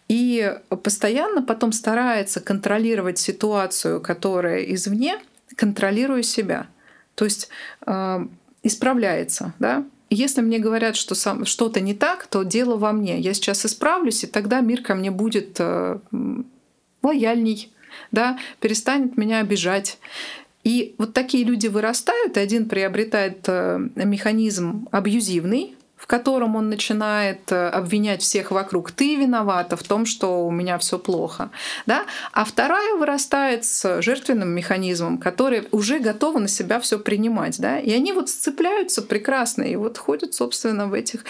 И 0.09 0.57
постоянно 0.83 1.43
потом 1.43 1.71
старается 1.71 2.41
контролировать 2.41 3.19
ситуацию, 3.19 4.01
которая 4.01 4.62
извне, 4.62 5.21
контролируя 5.55 6.23
себя. 6.23 6.67
То 7.14 7.25
есть 7.25 7.49
э, 7.87 8.27
исправляется, 8.68 9.54
да? 9.59 9.85
Если 10.11 10.40
мне 10.40 10.59
говорят, 10.59 10.96
что 10.96 11.14
что-то 11.44 11.81
не 11.81 11.94
так, 11.94 12.26
то 12.26 12.42
дело 12.42 12.76
во 12.76 12.92
мне. 12.92 13.20
Я 13.20 13.35
сейчас 13.35 13.66
исправлюсь, 13.66 14.24
и 14.24 14.26
тогда 14.26 14.61
мир 14.61 14.83
ко 14.83 14.94
мне 14.94 15.11
будет 15.11 15.57
э, 15.59 15.98
лояльней, 17.02 17.70
да, 18.11 18.38
перестанет 18.61 19.18
меня 19.18 19.40
обижать. 19.40 19.98
И 20.64 20.94
вот 20.98 21.12
такие 21.12 21.44
люди 21.44 21.66
вырастают, 21.66 22.37
и 22.37 22.40
один 22.40 22.68
приобретает 22.68 23.44
э, 23.48 23.78
механизм 23.96 24.88
абьюзивный, 24.90 25.74
в 25.99 26.07
котором 26.07 26.57
он 26.57 26.71
начинает 26.71 27.51
э, 27.53 27.69
обвинять 27.69 28.23
всех 28.23 28.51
вокруг. 28.51 28.93
Ты 28.93 29.17
виновата 29.17 29.77
в 29.77 29.83
том, 29.83 30.07
что 30.07 30.47
у 30.47 30.51
меня 30.51 30.79
все 30.79 30.99
плохо. 30.99 31.51
Да? 31.87 32.05
А 32.33 32.45
вторая 32.45 32.95
вырастает 32.95 33.65
с 33.65 34.01
жертвенным 34.01 34.49
механизмом, 34.49 35.19
который 35.19 35.67
уже 35.73 35.99
готова 35.99 36.39
на 36.39 36.49
себя 36.49 36.79
все 36.81 36.99
принимать. 36.99 37.61
Да? 37.61 37.81
И 37.81 37.91
они 37.93 38.13
вот 38.13 38.31
сцепляются 38.31 39.03
прекрасно 39.03 39.63
и 39.65 39.77
вот 39.77 39.99
ходят, 39.99 40.35
собственно, 40.35 40.87
в 40.87 40.95
этих 40.95 41.25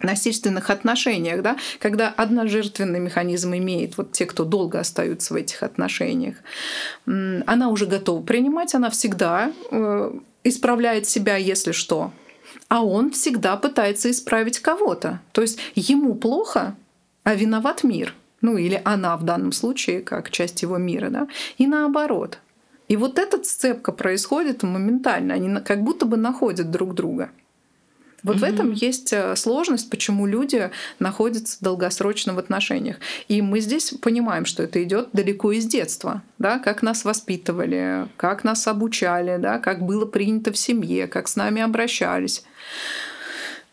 насильственных 0.00 0.70
отношениях, 0.70 1.42
да, 1.42 1.56
когда 1.80 2.08
одножертвенный 2.08 3.00
механизм 3.00 3.54
имеет, 3.54 3.96
вот 3.96 4.12
те, 4.12 4.26
кто 4.26 4.44
долго 4.44 4.78
остаются 4.78 5.34
в 5.34 5.36
этих 5.36 5.64
отношениях, 5.64 6.36
она 7.04 7.68
уже 7.68 7.86
готова 7.86 8.22
принимать, 8.22 8.76
она 8.76 8.90
всегда 8.90 9.52
э, 9.70 10.12
исправляет 10.44 11.08
себя, 11.08 11.36
если 11.36 11.72
что, 11.72 12.12
а 12.68 12.84
он 12.84 13.10
всегда 13.10 13.56
пытается 13.56 14.10
исправить 14.10 14.60
кого-то. 14.60 15.20
То 15.32 15.42
есть 15.42 15.58
ему 15.74 16.14
плохо, 16.14 16.76
а 17.24 17.34
виноват 17.34 17.84
мир. 17.84 18.14
Ну 18.40 18.56
или 18.56 18.80
она 18.84 19.16
в 19.16 19.24
данном 19.24 19.52
случае, 19.52 20.00
как 20.00 20.30
часть 20.30 20.62
его 20.62 20.76
мира, 20.78 21.10
да, 21.10 21.28
и 21.56 21.66
наоборот. 21.66 22.38
И 22.86 22.96
вот 22.96 23.18
эта 23.18 23.42
сцепка 23.42 23.92
происходит 23.92 24.62
моментально, 24.62 25.34
они 25.34 25.60
как 25.60 25.82
будто 25.82 26.06
бы 26.06 26.16
находят 26.16 26.70
друг 26.70 26.94
друга. 26.94 27.30
Вот 28.22 28.36
mm-hmm. 28.36 28.40
в 28.40 28.42
этом 28.42 28.72
есть 28.72 29.12
э, 29.12 29.36
сложность, 29.36 29.90
почему 29.90 30.26
люди 30.26 30.70
находятся 30.98 31.58
долгосрочно 31.60 32.34
в 32.34 32.38
отношениях. 32.38 32.96
И 33.28 33.40
мы 33.42 33.60
здесь 33.60 33.90
понимаем, 34.02 34.44
что 34.44 34.62
это 34.64 34.82
идет 34.82 35.10
далеко 35.12 35.52
из 35.52 35.66
детства, 35.66 36.22
да, 36.38 36.58
как 36.58 36.82
нас 36.82 37.04
воспитывали, 37.04 38.08
как 38.16 38.42
нас 38.42 38.66
обучали, 38.66 39.36
да, 39.36 39.58
как 39.58 39.84
было 39.84 40.04
принято 40.04 40.52
в 40.52 40.58
семье, 40.58 41.06
как 41.06 41.28
с 41.28 41.36
нами 41.36 41.62
обращались. 41.62 42.42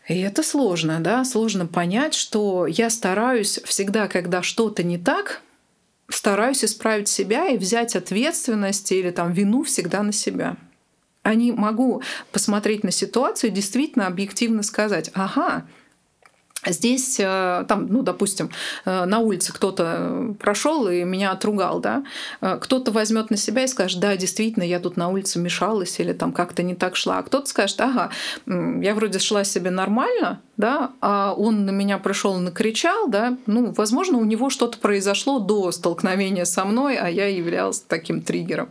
И 0.07 0.19
это 0.19 0.43
сложно, 0.43 0.99
да, 0.99 1.25
сложно 1.25 1.65
понять, 1.65 2.13
что 2.13 2.67
я 2.67 2.91
стараюсь 2.91 3.59
всегда, 3.65 4.07
когда 4.07 4.43
что-то 4.43 4.83
не 4.83 4.99
так, 4.99 5.41
стараюсь 6.07 6.63
исправить 6.63 7.07
себя 7.07 7.47
и 7.47 7.57
взять 7.57 7.95
ответственность 7.95 8.91
или 8.91 9.09
там 9.09 9.33
вину 9.33 9.63
всегда 9.63 10.03
на 10.03 10.11
себя 10.11 10.55
не 11.33 11.51
могу 11.51 12.01
посмотреть 12.31 12.83
на 12.83 12.91
ситуацию 12.91 13.49
и 13.49 13.53
действительно 13.53 14.07
объективно 14.07 14.63
сказать, 14.63 15.11
ага, 15.13 15.65
Здесь, 16.67 17.19
э, 17.19 17.65
там, 17.67 17.87
ну, 17.87 18.01
допустим, 18.01 18.49
э, 18.85 19.05
на 19.05 19.19
улице 19.19 19.53
кто-то 19.53 20.35
прошел 20.39 20.87
и 20.87 21.03
меня 21.03 21.31
отругал, 21.31 21.79
да, 21.79 22.03
э, 22.41 22.57
кто-то 22.59 22.91
возьмет 22.91 23.29
на 23.29 23.37
себя 23.37 23.63
и 23.63 23.67
скажет, 23.67 23.99
да, 23.99 24.17
действительно, 24.17 24.63
я 24.63 24.79
тут 24.79 24.97
на 24.97 25.09
улице 25.09 25.39
мешалась 25.39 25.99
или 25.99 26.13
там 26.13 26.31
как-то 26.31 26.63
не 26.63 26.75
так 26.75 26.95
шла, 26.95 27.19
а 27.19 27.23
кто-то 27.23 27.47
скажет, 27.47 27.79
ага, 27.81 28.09
я 28.47 28.95
вроде 28.95 29.19
шла 29.19 29.43
себе 29.43 29.69
нормально, 29.69 30.41
да, 30.57 30.91
а 31.01 31.33
он 31.33 31.65
на 31.65 31.71
меня 31.71 31.97
пришел 31.97 32.37
и 32.37 32.41
накричал, 32.41 33.07
да, 33.07 33.37
ну, 33.45 33.73
возможно, 33.73 34.17
у 34.17 34.25
него 34.25 34.49
что-то 34.49 34.77
произошло 34.77 35.39
до 35.39 35.71
столкновения 35.71 36.45
со 36.45 36.65
мной, 36.65 36.97
а 36.97 37.09
я 37.09 37.27
являлась 37.27 37.81
таким 37.81 38.21
триггером. 38.21 38.69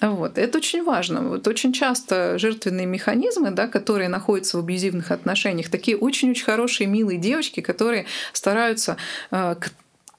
Вот. 0.00 0.36
Это 0.36 0.58
очень 0.58 0.82
важно. 0.82 1.28
Вот 1.28 1.46
очень 1.46 1.72
часто 1.72 2.38
жертвенные 2.38 2.86
механизмы, 2.86 3.52
да, 3.52 3.68
которые 3.68 4.08
находятся 4.08 4.56
в 4.56 4.60
абьюзивных 4.60 5.12
отношениях, 5.12 5.68
такие 5.68 5.96
очень-очень 5.96 6.44
хорошие, 6.44 6.88
милые 6.88 7.18
девочки, 7.18 7.60
которые 7.60 8.06
стараются 8.32 8.96
э, 9.30 9.54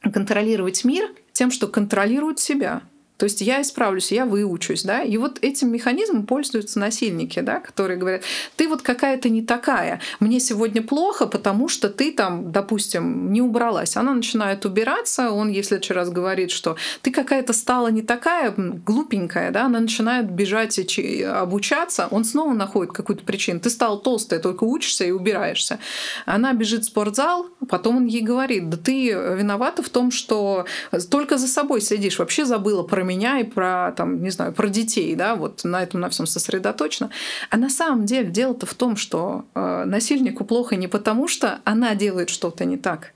контролировать 0.02 0.84
мир 0.86 1.10
тем, 1.34 1.52
что 1.52 1.68
контролируют 1.68 2.40
себя. 2.40 2.82
То 3.24 3.28
есть 3.28 3.42
я 3.42 3.62
исправлюсь, 3.62 4.12
я 4.12 4.26
выучусь, 4.26 4.84
да, 4.84 5.02
и 5.02 5.16
вот 5.18 5.38
этим 5.42 5.72
механизмом 5.72 6.26
пользуются 6.26 6.78
насильники, 6.80 7.40
да, 7.40 7.62
которые 7.62 7.98
говорят, 7.98 8.24
ты 8.58 8.68
вот 8.68 8.82
какая-то 8.82 9.30
не 9.30 9.42
такая, 9.42 10.02
мне 10.20 10.42
сегодня 10.42 10.82
плохо, 10.82 11.26
потому 11.26 11.70
что 11.70 11.88
ты 11.88 12.12
там, 12.12 12.52
допустим, 12.52 13.32
не 13.32 13.42
убралась. 13.42 13.96
Она 13.96 14.14
начинает 14.14 14.66
убираться, 14.66 15.32
он 15.32 15.50
ей 15.50 15.62
в 15.62 15.66
следующий 15.66 15.94
раз 15.94 16.10
говорит, 16.10 16.52
что 16.52 16.76
ты 17.02 17.12
какая-то 17.12 17.54
стала 17.54 17.88
не 17.88 18.02
такая, 18.02 18.54
глупенькая, 18.58 19.52
да, 19.52 19.68
она 19.68 19.80
начинает 19.80 20.30
бежать 20.30 20.78
и 20.78 21.24
обучаться, 21.24 22.10
он 22.12 22.26
снова 22.26 22.52
находит 22.54 22.92
какую-то 22.92 23.24
причину. 23.24 23.62
Ты 23.62 23.70
стала 23.70 23.98
толстая, 24.00 24.42
только 24.42 24.66
учишься 24.66 25.06
и 25.06 25.12
убираешься. 25.12 25.80
Она 26.26 26.52
бежит 26.52 26.84
в 26.84 26.88
спортзал, 26.88 27.48
потом 27.70 27.96
он 27.96 28.06
ей 28.08 28.22
говорит, 28.22 28.70
да 28.70 28.76
ты 28.76 29.12
виновата 29.14 29.82
в 29.82 29.88
том, 29.88 30.12
что 30.12 30.66
только 31.10 31.38
за 31.38 31.48
собой 31.48 31.80
сидишь, 31.80 32.20
вообще 32.20 32.44
забыла 32.44 32.84
про 32.84 33.04
про 33.04 33.13
меня 33.14 33.40
и 33.40 33.44
про, 33.44 33.94
там, 33.96 34.22
не 34.24 34.30
знаю, 34.30 34.54
про 34.54 34.68
детей, 34.68 35.16
да, 35.16 35.36
вот 35.36 35.64
на 35.64 35.84
этом 35.84 36.02
на 36.02 36.10
всем 36.10 36.26
сосредоточено. 36.26 37.10
А 37.50 37.58
на 37.58 37.70
самом 37.70 38.06
деле 38.06 38.30
дело-то 38.30 38.66
в 38.66 38.74
том, 38.74 38.96
что 38.96 39.46
э, 39.56 39.84
насильнику 39.86 40.46
плохо 40.46 40.76
не 40.76 40.88
потому, 40.88 41.28
что 41.28 41.60
она 41.64 41.96
делает 41.96 42.30
что-то 42.30 42.66
не 42.66 42.78
так, 42.78 43.14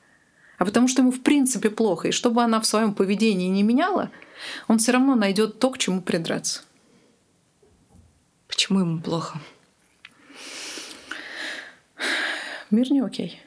а 0.58 0.66
потому 0.66 0.88
что 0.88 1.02
ему 1.02 1.12
в 1.12 1.22
принципе 1.22 1.70
плохо. 1.70 2.10
И 2.10 2.12
чтобы 2.12 2.44
она 2.44 2.60
в 2.60 2.66
своем 2.66 2.94
поведении 2.94 3.48
не 3.48 3.64
меняла, 3.64 4.10
он 4.68 4.78
все 4.78 4.92
равно 4.92 5.16
найдет 5.16 5.60
то, 5.60 5.70
к 5.70 5.78
чему 5.78 6.02
придраться. 6.02 6.62
Почему 8.48 8.80
ему 8.80 9.02
плохо? 9.02 9.40
Мир 12.72 12.92
не 12.92 13.02
окей. 13.02 13.42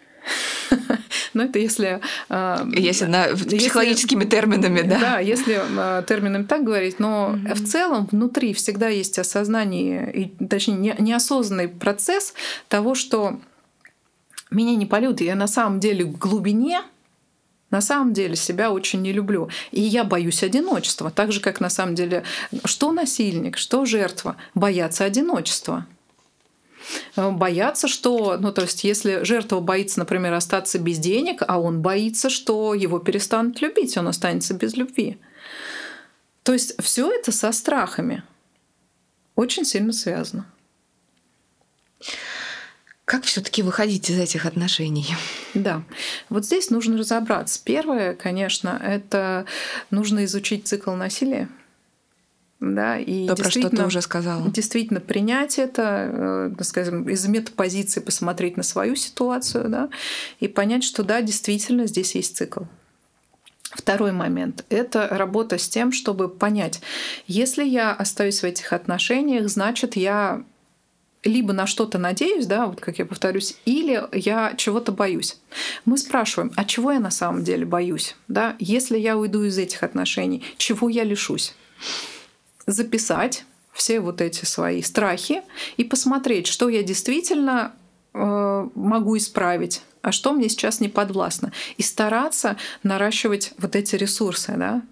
Но 1.34 1.44
это 1.44 1.58
если... 1.58 2.00
А, 2.28 2.66
если 2.70 3.06
на, 3.06 3.28
психологическими 3.34 4.24
если, 4.24 4.30
терминами, 4.30 4.82
да? 4.82 4.98
Да, 4.98 5.18
если 5.20 5.60
а, 5.78 6.02
терминами 6.02 6.44
так 6.44 6.64
говорить. 6.64 6.98
Но 6.98 7.34
mm-hmm. 7.34 7.54
в 7.54 7.68
целом 7.68 8.08
внутри 8.10 8.54
всегда 8.54 8.88
есть 8.88 9.18
осознание, 9.18 10.12
и, 10.12 10.46
точнее, 10.46 10.96
неосознанный 10.98 11.68
процесс 11.68 12.34
того, 12.68 12.94
что 12.94 13.38
меня 14.50 14.74
не 14.76 14.86
полют, 14.86 15.20
я 15.20 15.34
на 15.34 15.46
самом 15.46 15.80
деле 15.80 16.04
в 16.04 16.18
глубине 16.18 16.82
на 17.70 17.80
самом 17.80 18.12
деле 18.12 18.34
себя 18.34 18.72
очень 18.72 19.00
не 19.00 19.12
люблю. 19.12 19.48
И 19.70 19.80
я 19.80 20.04
боюсь 20.04 20.42
одиночества. 20.42 21.10
Так 21.10 21.32
же, 21.32 21.40
как 21.40 21.60
на 21.60 21.70
самом 21.70 21.94
деле, 21.94 22.24
что 22.64 22.90
насильник, 22.92 23.56
что 23.56 23.84
жертва, 23.84 24.36
боятся 24.54 25.04
одиночества. 25.04 25.86
Э, 27.16 27.30
боятся, 27.30 27.88
что, 27.88 28.36
ну 28.38 28.52
то 28.52 28.62
есть 28.62 28.84
если 28.84 29.24
жертва 29.24 29.60
боится, 29.60 29.98
например, 29.98 30.32
остаться 30.32 30.78
без 30.78 30.98
денег, 30.98 31.42
а 31.46 31.60
он 31.60 31.80
боится, 31.80 32.30
что 32.30 32.74
его 32.74 32.98
перестанут 32.98 33.60
любить, 33.60 33.96
он 33.96 34.08
останется 34.08 34.54
без 34.54 34.76
любви. 34.76 35.18
То 36.42 36.52
есть 36.52 36.80
все 36.82 37.10
это 37.10 37.32
со 37.32 37.52
страхами 37.52 38.22
очень 39.34 39.64
сильно 39.64 39.92
связано. 39.92 40.46
Как 43.04 43.24
все-таки 43.24 43.62
выходить 43.62 44.08
из 44.08 44.18
этих 44.18 44.46
отношений? 44.46 45.06
Да, 45.52 45.82
вот 46.28 46.44
здесь 46.44 46.70
нужно 46.70 46.96
разобраться. 46.96 47.60
Первое, 47.64 48.14
конечно, 48.14 48.80
это 48.82 49.46
нужно 49.90 50.24
изучить 50.24 50.68
цикл 50.68 50.92
насилия 50.92 51.48
да, 52.60 52.98
и 52.98 53.26
То, 53.26 53.34
про 53.36 53.50
что 53.50 53.70
ты 53.70 53.84
уже 53.84 54.02
сказала. 54.02 54.48
Действительно 54.50 55.00
принять 55.00 55.58
это, 55.58 56.52
э, 56.58 56.62
скажем, 56.62 57.08
из 57.08 57.26
метапозиции 57.26 58.00
посмотреть 58.00 58.56
на 58.56 58.62
свою 58.62 58.96
ситуацию, 58.96 59.68
да, 59.68 59.88
и 60.40 60.48
понять, 60.48 60.84
что 60.84 61.02
да, 61.02 61.22
действительно 61.22 61.86
здесь 61.86 62.14
есть 62.14 62.36
цикл. 62.36 62.64
Второй 63.72 64.12
момент– 64.12 64.64
это 64.68 65.08
работа 65.08 65.56
с 65.56 65.68
тем, 65.68 65.92
чтобы 65.92 66.28
понять, 66.28 66.80
если 67.26 67.64
я 67.64 67.92
остаюсь 67.92 68.40
в 68.40 68.44
этих 68.44 68.72
отношениях, 68.72 69.48
значит, 69.48 69.96
я 69.96 70.44
либо 71.22 71.52
на 71.52 71.66
что-то 71.66 71.98
надеюсь, 71.98 72.46
да, 72.46 72.66
вот 72.66 72.80
как 72.80 72.98
я 72.98 73.06
повторюсь, 73.06 73.56
или 73.64 74.02
я 74.12 74.54
чего-то 74.56 74.90
боюсь. 74.90 75.38
Мы 75.84 75.98
спрашиваем, 75.98 76.52
а 76.56 76.64
чего 76.64 76.92
я 76.92 77.00
на 77.00 77.10
самом 77.10 77.44
деле 77.44 77.64
боюсь, 77.64 78.16
да? 78.26 78.56
Если 78.58 78.98
я 78.98 79.16
уйду 79.16 79.44
из 79.44 79.56
этих 79.58 79.82
отношений, 79.82 80.42
чего 80.56 80.88
я 80.88 81.04
лишусь? 81.04 81.54
Записать 82.70 83.44
все 83.72 84.00
вот 84.00 84.20
эти 84.20 84.44
свои 84.44 84.82
страхи 84.82 85.42
и 85.76 85.84
посмотреть, 85.84 86.46
что 86.46 86.68
я 86.68 86.82
действительно 86.82 87.72
э, 88.12 88.68
могу 88.74 89.16
исправить, 89.16 89.82
а 90.02 90.12
что 90.12 90.32
мне 90.32 90.48
сейчас 90.48 90.80
не 90.80 90.88
подвластно. 90.88 91.52
И 91.76 91.82
стараться 91.82 92.56
наращивать 92.82 93.52
вот 93.58 93.76
эти 93.76 93.96
ресурсы. 93.96 94.54
Да? 94.56 94.82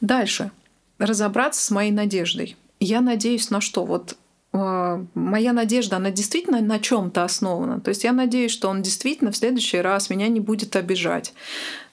Дальше. 0.00 0.50
Разобраться 0.98 1.64
с 1.64 1.70
моей 1.70 1.90
надеждой. 1.90 2.56
Я 2.80 3.00
надеюсь 3.00 3.50
на 3.50 3.60
что? 3.60 3.84
Вот 3.84 4.16
э, 4.52 5.04
моя 5.14 5.52
надежда, 5.52 5.96
она 5.96 6.10
действительно 6.10 6.60
на 6.60 6.78
чем-то 6.78 7.24
основана. 7.24 7.80
То 7.80 7.88
есть 7.88 8.04
я 8.04 8.12
надеюсь, 8.12 8.52
что 8.52 8.68
он 8.68 8.82
действительно 8.82 9.32
в 9.32 9.36
следующий 9.36 9.78
раз 9.78 10.10
меня 10.10 10.28
не 10.28 10.40
будет 10.40 10.76
обижать. 10.76 11.34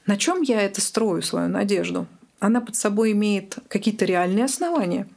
На 0.05 0.17
чем 0.17 0.41
я 0.41 0.61
это 0.61 0.81
строю, 0.81 1.21
свою 1.21 1.47
надежду? 1.47 2.07
Она 2.41 2.59
под 2.59 2.75
собой 2.75 3.11
имеет 3.13 3.59
какие-то 3.69 4.03
реальные 4.03 4.45
основания 4.45 5.07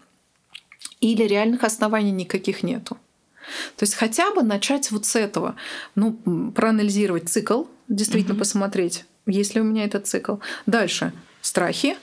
или 1.00 1.24
реальных 1.24 1.64
оснований 1.64 2.12
никаких 2.12 2.62
нету. 2.62 2.98
То 3.76 3.82
есть 3.82 3.94
хотя 3.94 4.30
бы 4.32 4.42
начать 4.42 4.90
вот 4.90 5.06
с 5.06 5.16
этого, 5.16 5.56
ну, 5.94 6.12
проанализировать 6.54 7.28
цикл, 7.28 7.64
действительно 7.88 8.34
mm-hmm. 8.34 8.38
посмотреть, 8.38 9.04
есть 9.26 9.54
ли 9.54 9.62
у 9.62 9.64
меня 9.64 9.84
этот 9.84 10.06
цикл. 10.06 10.36
Дальше 10.66 11.12
страхи, 11.40 11.96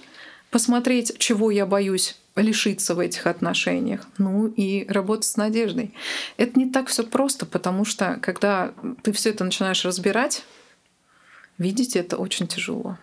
посмотреть, 0.50 1.18
чего 1.20 1.52
я 1.52 1.68
боюсь 1.68 2.18
лишиться 2.36 2.96
в 2.96 3.00
этих 3.00 3.28
отношениях, 3.28 4.08
ну 4.18 4.48
и 4.48 4.88
работать 4.88 5.26
с 5.26 5.38
надеждой. 5.38 5.94
Это 6.38 6.58
не 6.58 6.70
так 6.70 6.88
все 6.88 7.04
просто, 7.04 7.46
потому 7.46 7.86
что 7.86 8.18
когда 8.24 8.74
ты 9.04 9.12
все 9.12 9.30
это 9.30 9.44
начинаешь 9.44 9.86
разбирать, 9.86 10.44
видеть 11.60 11.96
это 11.96 12.18
очень 12.18 12.48
тяжело. 12.48 12.98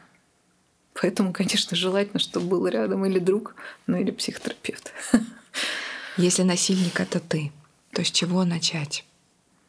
Поэтому, 1.01 1.33
конечно, 1.33 1.77
желательно, 1.77 2.19
чтобы 2.19 2.47
был 2.47 2.67
рядом 2.67 3.05
или 3.07 3.19
друг, 3.19 3.55
ну 3.87 3.97
или 3.97 4.11
психотерапевт. 4.11 4.93
Если 6.17 6.43
насильник 6.43 7.01
это 7.01 7.21
ты, 7.21 7.53
то 7.93 8.05
с 8.05 8.11
чего 8.11 8.45
начать? 8.45 9.05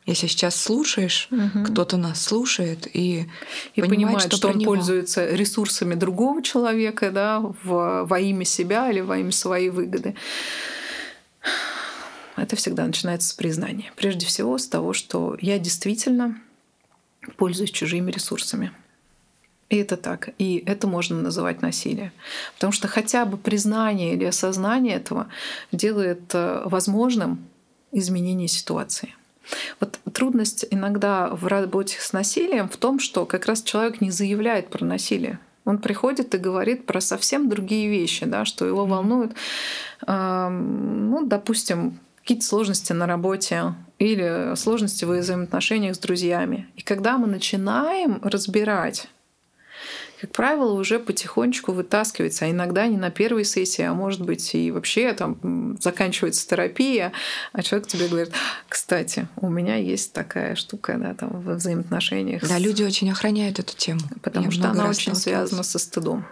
Если 0.06 0.26
сейчас 0.26 0.56
слушаешь, 0.56 1.28
угу. 1.30 1.66
кто-то 1.66 1.98
нас 1.98 2.24
слушает 2.24 2.88
и, 2.92 3.30
и 3.76 3.82
понимает, 3.82 3.90
понимает 3.90 4.22
что, 4.22 4.38
что 4.38 4.48
он 4.48 4.58
него. 4.58 4.74
пользуется 4.74 5.28
ресурсами 5.28 5.94
другого 5.94 6.42
человека, 6.42 7.12
да, 7.12 7.40
в, 7.40 8.06
во 8.06 8.20
имя 8.20 8.46
себя 8.46 8.90
или 8.90 9.02
во 9.02 9.20
имя 9.20 9.32
своей 9.32 9.70
выгоды. 9.70 10.16
Это 12.36 12.56
всегда 12.56 12.88
начинается 12.88 13.30
с 13.30 13.34
признания. 13.34 13.92
Прежде 13.96 14.26
всего 14.26 14.58
с 14.58 14.68
того, 14.68 14.94
что 14.94 15.38
я 15.42 15.60
действительно 15.60 16.42
пользуюсь 17.38 17.70
чужими 17.70 18.10
ресурсами. 18.10 18.72
И 19.70 19.78
это 19.78 19.98
так. 19.98 20.30
И 20.40 20.64
это 20.66 20.88
можно 20.88 21.22
называть 21.22 21.62
насилие. 21.62 22.12
Потому 22.56 22.74
что 22.74 22.88
хотя 22.88 23.26
бы 23.26 23.38
признание 23.38 24.16
или 24.16 24.26
осознание 24.26 24.96
этого 24.96 25.28
делает 25.72 26.34
э, 26.34 26.64
возможным 26.66 27.46
изменение 27.92 28.48
ситуации. 28.48 29.16
Вот 29.80 30.00
трудность 30.14 30.66
иногда 30.70 31.30
в 31.30 31.48
работе 31.48 31.98
с 32.00 32.14
насилием 32.14 32.68
в 32.70 32.78
том, 32.78 33.00
что 33.00 33.26
как 33.26 33.46
раз 33.46 33.62
человек 33.64 34.02
не 34.02 34.12
заявляет 34.12 34.70
про 34.70 34.86
насилие. 34.86 35.40
Он 35.66 35.78
приходит 35.78 36.34
и 36.34 36.40
говорит 36.40 36.86
про 36.86 37.00
совсем 37.00 37.48
другие 37.48 37.90
вещи, 37.90 38.26
да, 38.26 38.46
что 38.46 38.66
его 38.66 38.86
волнуют, 38.86 39.34
э, 40.08 40.50
ну, 40.50 41.26
допустим, 41.26 42.00
какие-то 42.22 42.46
сложности 42.46 42.94
на 42.94 43.06
работе 43.06 43.76
или 44.00 44.56
сложности 44.56 45.06
в 45.06 45.10
взаимоотношениях 45.10 45.96
с 45.96 46.00
друзьями. 46.00 46.68
И 46.76 46.82
когда 46.82 47.18
мы 47.18 47.28
начинаем 47.28 48.20
разбирать 48.24 49.10
как 50.20 50.32
правило, 50.32 50.74
уже 50.74 51.00
потихонечку 51.00 51.72
вытаскивается, 51.72 52.46
а 52.46 52.50
иногда 52.50 52.88
не 52.88 52.98
на 52.98 53.10
первой 53.10 53.46
сессии, 53.46 53.84
а 53.84 53.94
может 53.94 54.22
быть 54.22 54.54
и 54.54 54.72
вообще 54.72 55.14
там 55.14 55.78
заканчивается 55.80 56.48
терапия, 56.48 57.14
а 57.54 57.62
человек 57.62 57.88
тебе 57.88 58.08
говорит, 58.08 58.32
кстати, 58.68 59.28
у 59.38 59.50
меня 59.50 59.76
есть 59.76 60.14
такая 60.14 60.56
штука, 60.56 60.98
да, 60.98 61.14
там 61.14 61.30
в 61.30 61.56
взаимоотношениях. 61.56 62.48
Да, 62.48 62.58
люди 62.58 62.84
очень 62.84 63.10
охраняют 63.10 63.60
эту 63.60 63.76
тему. 63.76 64.02
Потому 64.22 64.46
Я 64.48 64.52
что 64.52 64.70
она 64.70 64.90
очень 64.90 65.16
связана 65.16 65.64
со 65.64 65.80
стыдом. 65.80 66.26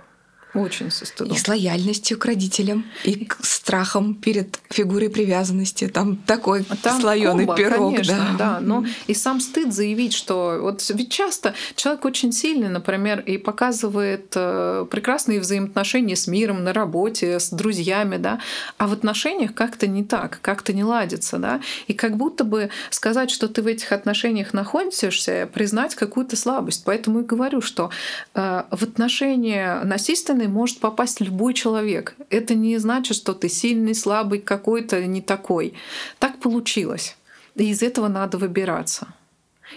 Очень 0.53 0.91
со 0.91 1.05
стыдом. 1.05 1.35
И 1.35 1.39
с 1.39 1.47
лояльностью 1.47 2.17
к 2.17 2.25
родителям, 2.25 2.85
и 3.03 3.25
к 3.25 3.37
страхом 3.43 4.15
перед 4.15 4.59
фигурой 4.69 5.09
привязанности. 5.09 5.87
Там 5.87 6.15
такой 6.15 6.63
Там 6.81 7.01
слоеный 7.01 7.45
пирог. 7.55 7.93
Конечно, 7.93 8.35
да. 8.37 8.37
да. 8.37 8.59
Но 8.61 8.85
и 9.07 9.13
сам 9.13 9.39
стыд 9.39 9.73
заявить, 9.73 10.13
что 10.13 10.59
вот 10.61 10.83
ведь 10.89 11.11
часто 11.11 11.53
человек 11.75 12.05
очень 12.05 12.31
сильный, 12.31 12.69
например, 12.69 13.19
и 13.19 13.37
показывает 13.37 14.31
э, 14.35 14.85
прекрасные 14.89 15.39
взаимоотношения 15.39 16.15
с 16.15 16.27
миром, 16.27 16.63
на 16.63 16.73
работе, 16.73 17.39
с 17.39 17.49
друзьями, 17.49 18.17
да, 18.17 18.39
а 18.77 18.87
в 18.87 18.93
отношениях 18.93 19.53
как-то 19.53 19.87
не 19.87 20.03
так, 20.03 20.39
как-то 20.41 20.73
не 20.73 20.83
ладится, 20.83 21.37
да. 21.37 21.61
И 21.87 21.93
как 21.93 22.17
будто 22.17 22.43
бы 22.43 22.69
сказать, 22.89 23.29
что 23.29 23.47
ты 23.47 23.61
в 23.61 23.67
этих 23.67 23.91
отношениях 23.91 24.53
находишься, 24.53 25.49
признать 25.53 25.95
какую-то 25.95 26.35
слабость. 26.35 26.83
Поэтому 26.85 27.19
и 27.19 27.23
говорю, 27.23 27.61
что 27.61 27.89
э, 28.33 28.63
в 28.71 28.83
отношения 28.83 29.81
насильственные 30.37 30.47
может 30.47 30.79
попасть 30.79 31.21
любой 31.21 31.53
человек. 31.53 32.15
Это 32.29 32.55
не 32.55 32.77
значит, 32.79 33.17
что 33.17 33.33
ты 33.33 33.49
сильный, 33.49 33.95
слабый, 33.95 34.39
какой-то 34.39 35.05
не 35.05 35.21
такой. 35.21 35.73
Так 36.19 36.39
получилось. 36.39 37.15
И 37.55 37.69
из 37.69 37.81
этого 37.81 38.07
надо 38.07 38.37
выбираться. 38.37 39.07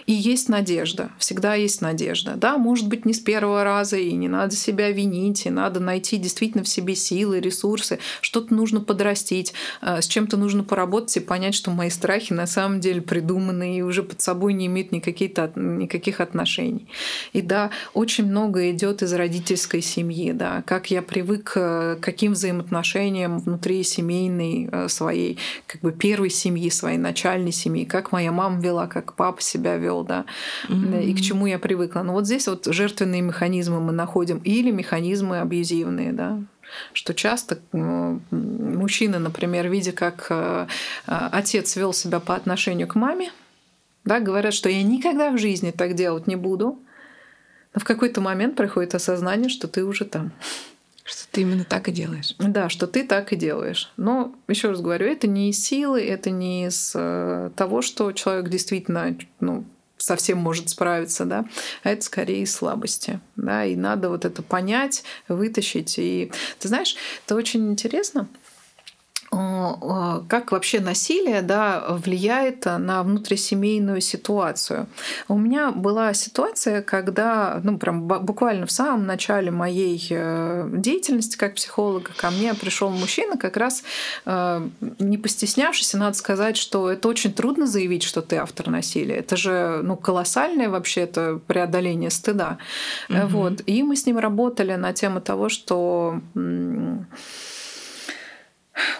И 0.05 0.13
есть 0.13 0.49
надежда, 0.49 1.11
всегда 1.17 1.55
есть 1.55 1.81
надежда. 1.81 2.35
Да, 2.35 2.57
может 2.57 2.87
быть, 2.87 3.05
не 3.05 3.13
с 3.13 3.19
первого 3.19 3.63
раза, 3.63 3.97
и 3.97 4.11
не 4.13 4.27
надо 4.27 4.55
себя 4.55 4.91
винить, 4.91 5.45
и 5.45 5.49
надо 5.49 5.79
найти 5.79 6.17
действительно 6.17 6.63
в 6.63 6.67
себе 6.67 6.95
силы, 6.95 7.39
ресурсы, 7.39 7.99
что-то 8.21 8.53
нужно 8.53 8.81
подрастить, 8.81 9.53
э, 9.81 10.01
с 10.01 10.07
чем-то 10.07 10.37
нужно 10.37 10.63
поработать 10.63 11.17
и 11.17 11.19
понять, 11.19 11.55
что 11.55 11.71
мои 11.71 11.89
страхи 11.89 12.33
на 12.33 12.47
самом 12.47 12.79
деле 12.79 13.01
придуманы 13.01 13.77
и 13.77 13.81
уже 13.81 14.03
под 14.03 14.21
собой 14.21 14.53
не 14.53 14.67
имеют 14.67 14.91
никаких, 14.91 15.31
никаких 15.55 16.19
отношений. 16.19 16.87
И 17.33 17.41
да, 17.41 17.71
очень 17.93 18.25
много 18.25 18.71
идет 18.71 19.03
из 19.03 19.13
родительской 19.13 19.81
семьи, 19.81 20.31
да, 20.31 20.63
как 20.65 20.91
я 20.91 21.01
привык 21.01 21.53
э, 21.55 21.97
к 21.99 22.03
каким 22.11 22.33
взаимоотношениям 22.33 23.39
внутри 23.39 23.83
семейной 23.83 24.69
э, 24.71 24.89
своей, 24.89 25.37
как 25.65 25.81
бы 25.81 25.91
первой 25.91 26.29
семьи, 26.29 26.69
своей 26.69 26.97
начальной 26.97 27.51
семьи, 27.51 27.85
как 27.85 28.11
моя 28.11 28.31
мама 28.31 28.61
вела, 28.61 28.87
как 28.87 29.13
папа 29.15 29.41
себя 29.41 29.77
вел, 29.81 30.03
да, 30.03 30.25
mm-hmm. 30.69 31.03
и 31.03 31.13
к 31.13 31.21
чему 31.21 31.45
я 31.47 31.59
привыкла. 31.59 32.01
Но 32.01 32.13
вот 32.13 32.25
здесь 32.25 32.47
вот 32.47 32.65
жертвенные 32.65 33.21
механизмы 33.21 33.79
мы 33.79 33.91
находим 33.91 34.37
или 34.39 34.71
механизмы 34.71 35.39
абьюзивные, 35.39 36.13
да, 36.13 36.39
что 36.93 37.13
часто 37.13 37.59
мужчины, 37.71 39.19
например, 39.19 39.69
видя, 39.69 39.91
как 39.91 40.27
э, 40.29 40.67
отец 41.05 41.75
вел 41.75 41.93
себя 41.93 42.19
по 42.19 42.35
отношению 42.35 42.87
к 42.87 42.95
маме, 42.95 43.31
да, 44.03 44.19
говорят, 44.19 44.53
что 44.53 44.69
я 44.69 44.81
никогда 44.83 45.31
в 45.31 45.37
жизни 45.37 45.71
так 45.71 45.95
делать 45.95 46.27
не 46.27 46.35
буду. 46.35 46.79
Но 47.73 47.79
в 47.79 47.83
какой-то 47.83 48.19
момент 48.19 48.55
приходит 48.55 48.95
осознание, 48.95 49.49
что 49.49 49.67
ты 49.67 49.85
уже 49.85 50.05
там. 50.05 50.31
Что 51.03 51.27
ты 51.31 51.41
именно 51.41 51.63
так 51.63 51.87
и 51.87 51.91
делаешь. 51.91 52.35
Да, 52.37 52.69
что 52.69 52.87
ты 52.87 53.03
так 53.03 53.33
и 53.33 53.35
делаешь. 53.35 53.91
Но 53.97 54.35
еще 54.47 54.69
раз 54.69 54.81
говорю, 54.81 55.07
это 55.07 55.27
не 55.27 55.49
из 55.49 55.63
силы, 55.63 56.01
это 56.01 56.29
не 56.29 56.67
из 56.67 56.93
э, 56.95 57.51
того, 57.55 57.81
что 57.81 58.11
человек 58.11 58.49
действительно 58.49 59.15
ну, 59.39 59.65
совсем 60.01 60.37
может 60.37 60.69
справиться, 60.69 61.25
да, 61.25 61.45
а 61.83 61.89
это 61.89 62.03
скорее 62.03 62.45
слабости, 62.45 63.19
да, 63.35 63.65
и 63.65 63.75
надо 63.75 64.09
вот 64.09 64.25
это 64.25 64.41
понять, 64.41 65.03
вытащить. 65.27 65.95
И 65.97 66.31
ты 66.59 66.67
знаешь, 66.67 66.95
это 67.25 67.35
очень 67.35 67.69
интересно, 67.71 68.27
как 69.31 70.51
вообще 70.51 70.81
насилие 70.81 71.41
да, 71.41 71.85
влияет 71.89 72.65
на 72.65 73.01
внутрисемейную 73.01 74.01
ситуацию. 74.01 74.87
У 75.29 75.37
меня 75.37 75.71
была 75.71 76.13
ситуация, 76.13 76.81
когда 76.81 77.61
ну, 77.63 77.77
прям 77.77 78.07
буквально 78.07 78.65
в 78.65 78.71
самом 78.71 79.05
начале 79.05 79.49
моей 79.49 80.05
э, 80.09 80.69
деятельности 80.73 81.37
как 81.37 81.55
психолога 81.55 82.11
ко 82.15 82.29
мне 82.29 82.53
пришел 82.53 82.89
мужчина, 82.89 83.37
как 83.37 83.55
раз 83.55 83.83
э, 84.25 84.67
не 84.99 85.17
постеснявшись, 85.17 85.93
надо 85.93 86.17
сказать, 86.17 86.57
что 86.57 86.91
это 86.91 87.07
очень 87.07 87.31
трудно 87.31 87.67
заявить, 87.67 88.03
что 88.03 88.21
ты 88.21 88.35
автор 88.35 88.69
насилия. 88.69 89.15
Это 89.15 89.37
же 89.37 89.79
ну, 89.81 89.95
колоссальное 89.95 90.69
вообще 90.69 91.01
это 91.01 91.39
преодоление 91.47 92.09
стыда. 92.09 92.57
Угу. 93.09 93.27
Вот. 93.27 93.61
И 93.65 93.81
мы 93.83 93.95
с 93.95 94.05
ним 94.05 94.17
работали 94.17 94.75
на 94.75 94.91
тему 94.91 95.21
того, 95.21 95.47
что 95.47 96.19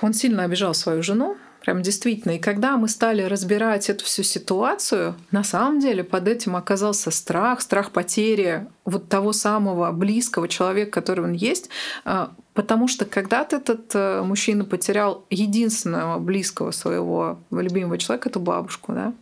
он 0.01 0.13
сильно 0.13 0.43
обижал 0.43 0.73
свою 0.73 1.03
жену, 1.03 1.38
Прям 1.61 1.84
действительно. 1.84 2.32
И 2.34 2.39
когда 2.39 2.75
мы 2.75 2.88
стали 2.88 3.21
разбирать 3.21 3.89
эту 3.91 4.03
всю 4.03 4.23
ситуацию, 4.23 5.15
на 5.29 5.43
самом 5.43 5.79
деле 5.79 6.03
под 6.03 6.27
этим 6.27 6.55
оказался 6.55 7.11
страх, 7.11 7.61
страх 7.61 7.91
потери 7.91 8.67
вот 8.84 9.09
того 9.09 9.32
самого 9.32 9.91
близкого 9.91 10.47
человека, 10.47 10.89
который 10.89 11.23
он 11.23 11.34
есть. 11.34 11.69
А, 12.03 12.32
потому 12.55 12.88
что 12.88 13.05
когда-то 13.05 13.57
этот 13.57 13.91
э, 13.93 14.23
мужчина 14.23 14.65
потерял 14.65 15.23
единственного 15.29 16.17
близкого 16.17 16.71
своего 16.71 17.39
любимого 17.51 17.99
человека, 17.99 18.29
эту 18.29 18.39
бабушку, 18.39 18.93
да. 18.93 19.13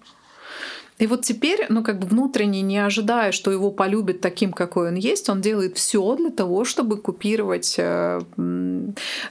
И 1.00 1.08
вот 1.08 1.24
теперь, 1.24 1.66
ну, 1.70 1.82
как 1.82 1.98
бы 1.98 2.08
внутренне 2.08 2.62
не 2.62 2.78
ожидая, 2.78 3.32
что 3.32 3.52
его 3.52 3.72
полюбят 3.72 4.20
таким, 4.20 4.52
какой 4.52 4.90
он 4.90 4.96
есть, 4.96 5.30
он 5.30 5.40
делает 5.40 5.78
все 5.78 6.16
для 6.16 6.30
того, 6.30 6.66
чтобы 6.66 6.98
купировать 6.98 7.76
э, 7.78 8.20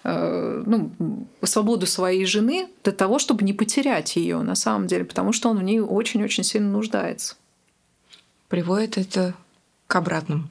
э, 0.05 0.63
ну, 0.67 0.91
свободу 1.43 1.87
своей 1.87 2.25
жены, 2.25 2.69
для 2.83 2.93
того, 2.93 3.19
чтобы 3.19 3.45
не 3.45 3.53
потерять 3.53 4.17
ее 4.17 4.41
на 4.41 4.55
самом 4.55 4.87
деле, 4.87 5.05
потому 5.05 5.33
что 5.33 5.51
он 5.51 5.59
в 5.59 5.63
ней 5.63 5.81
очень-очень 5.81 6.43
сильно 6.43 6.71
нуждается. 6.71 7.37
Приводит 8.49 8.97
это 8.97 9.35
к 9.89 9.97
обратным 9.97 10.51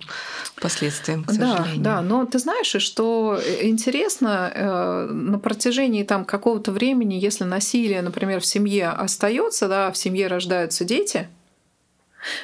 последствиям, 0.59 1.23
к 1.23 1.31
сожалению. 1.31 1.83
Да, 1.83 1.97
да, 1.97 2.01
но 2.01 2.25
ты 2.25 2.39
знаешь, 2.39 2.75
что 2.81 3.39
интересно, 3.61 4.51
э, 4.53 5.09
на 5.11 5.37
протяжении 5.37 6.01
там 6.01 6.25
какого-то 6.25 6.71
времени, 6.71 7.13
если 7.13 7.43
насилие, 7.43 8.01
например, 8.01 8.41
в 8.41 8.45
семье 8.47 8.89
остается, 8.89 9.67
да, 9.67 9.91
в 9.91 9.97
семье 9.97 10.25
рождаются 10.25 10.85
дети, 10.85 11.29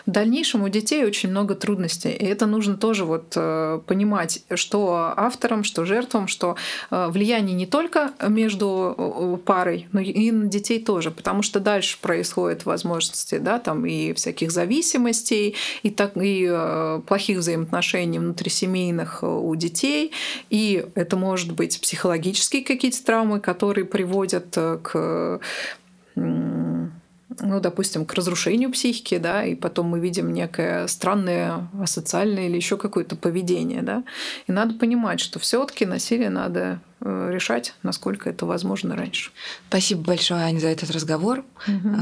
в 0.06 0.12
дальнейшем 0.12 0.64
у 0.64 0.70
детей 0.70 1.04
очень 1.06 1.30
много 1.30 1.56
трудностей, 1.56 2.12
и 2.12 2.26
это 2.26 2.46
нужно 2.46 2.78
тоже 2.78 3.06
вот 3.06 3.34
э, 3.36 3.80
понимать, 3.86 4.44
что 4.54 5.14
авторам, 5.16 5.64
что 5.64 5.86
жертвам, 5.86 6.28
что 6.28 6.56
э, 6.92 7.08
влияние 7.10 7.56
не 7.56 7.66
только 7.66 8.14
между 8.28 8.96
э, 8.98 9.38
парой, 9.46 9.88
но 9.92 10.00
и 10.00 10.32
на 10.32 10.48
детей 10.48 10.84
тоже, 10.84 11.12
потому 11.12 11.42
что 11.42 11.60
дальше 11.60 11.98
происходят 12.02 12.66
возможности, 12.66 13.38
да, 13.38 13.60
там 13.60 13.86
и 13.86 14.14
всяких 14.14 14.52
зависимостей, 14.52 15.56
и 15.82 15.90
так 15.90 16.14
и 16.16 16.50
плохих 17.08 17.40
взаимоотношений 17.40 18.20
внутрисемейных 18.20 19.24
у 19.24 19.56
детей, 19.56 20.12
и 20.50 20.86
это 20.96 21.18
может 21.18 21.54
быть 21.54 21.80
психологические 21.82 22.64
какие-то 22.64 23.04
травмы, 23.04 23.40
которые 23.40 23.86
приводят 23.86 24.56
к 24.56 25.40
ну, 27.40 27.60
допустим, 27.60 28.06
к 28.06 28.14
разрушению 28.14 28.72
психики, 28.72 29.18
да, 29.18 29.44
и 29.44 29.56
потом 29.56 29.88
мы 29.88 30.00
видим 30.00 30.34
некое 30.34 30.88
странное 30.88 31.68
асоциальное 31.82 32.48
или 32.48 32.56
еще 32.56 32.78
какое-то 32.78 33.16
поведение, 33.16 33.82
да. 33.82 34.04
И 34.48 34.52
надо 34.52 34.76
понимать, 34.76 35.20
что 35.20 35.40
все-таки 35.40 35.86
насилие 35.86 36.30
надо 36.30 36.80
э, 37.02 37.30
решать, 37.32 37.74
насколько 37.84 38.30
это 38.30 38.46
возможно 38.46 38.96
раньше. 38.96 39.32
Спасибо 39.70 40.02
большое, 40.04 40.42
Аня, 40.42 40.60
за 40.60 40.68
этот 40.68 40.92
разговор. 40.92 41.44
Угу. 41.68 41.98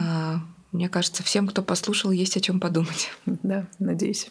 Мне 0.72 0.90
кажется, 0.90 1.24
всем, 1.24 1.48
кто 1.48 1.62
послушал, 1.62 2.12
есть 2.12 2.38
о 2.38 2.42
чем 2.42 2.60
подумать. 2.60 3.12
Да, 3.26 3.66
надеюсь. 3.80 4.30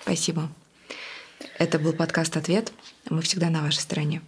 Спасибо. 0.00 0.48
Это 1.58 1.78
был 1.78 1.92
подкаст 1.92 2.36
«Ответ». 2.36 2.72
Мы 3.10 3.20
всегда 3.22 3.50
на 3.50 3.62
вашей 3.62 3.80
стороне. 3.80 4.22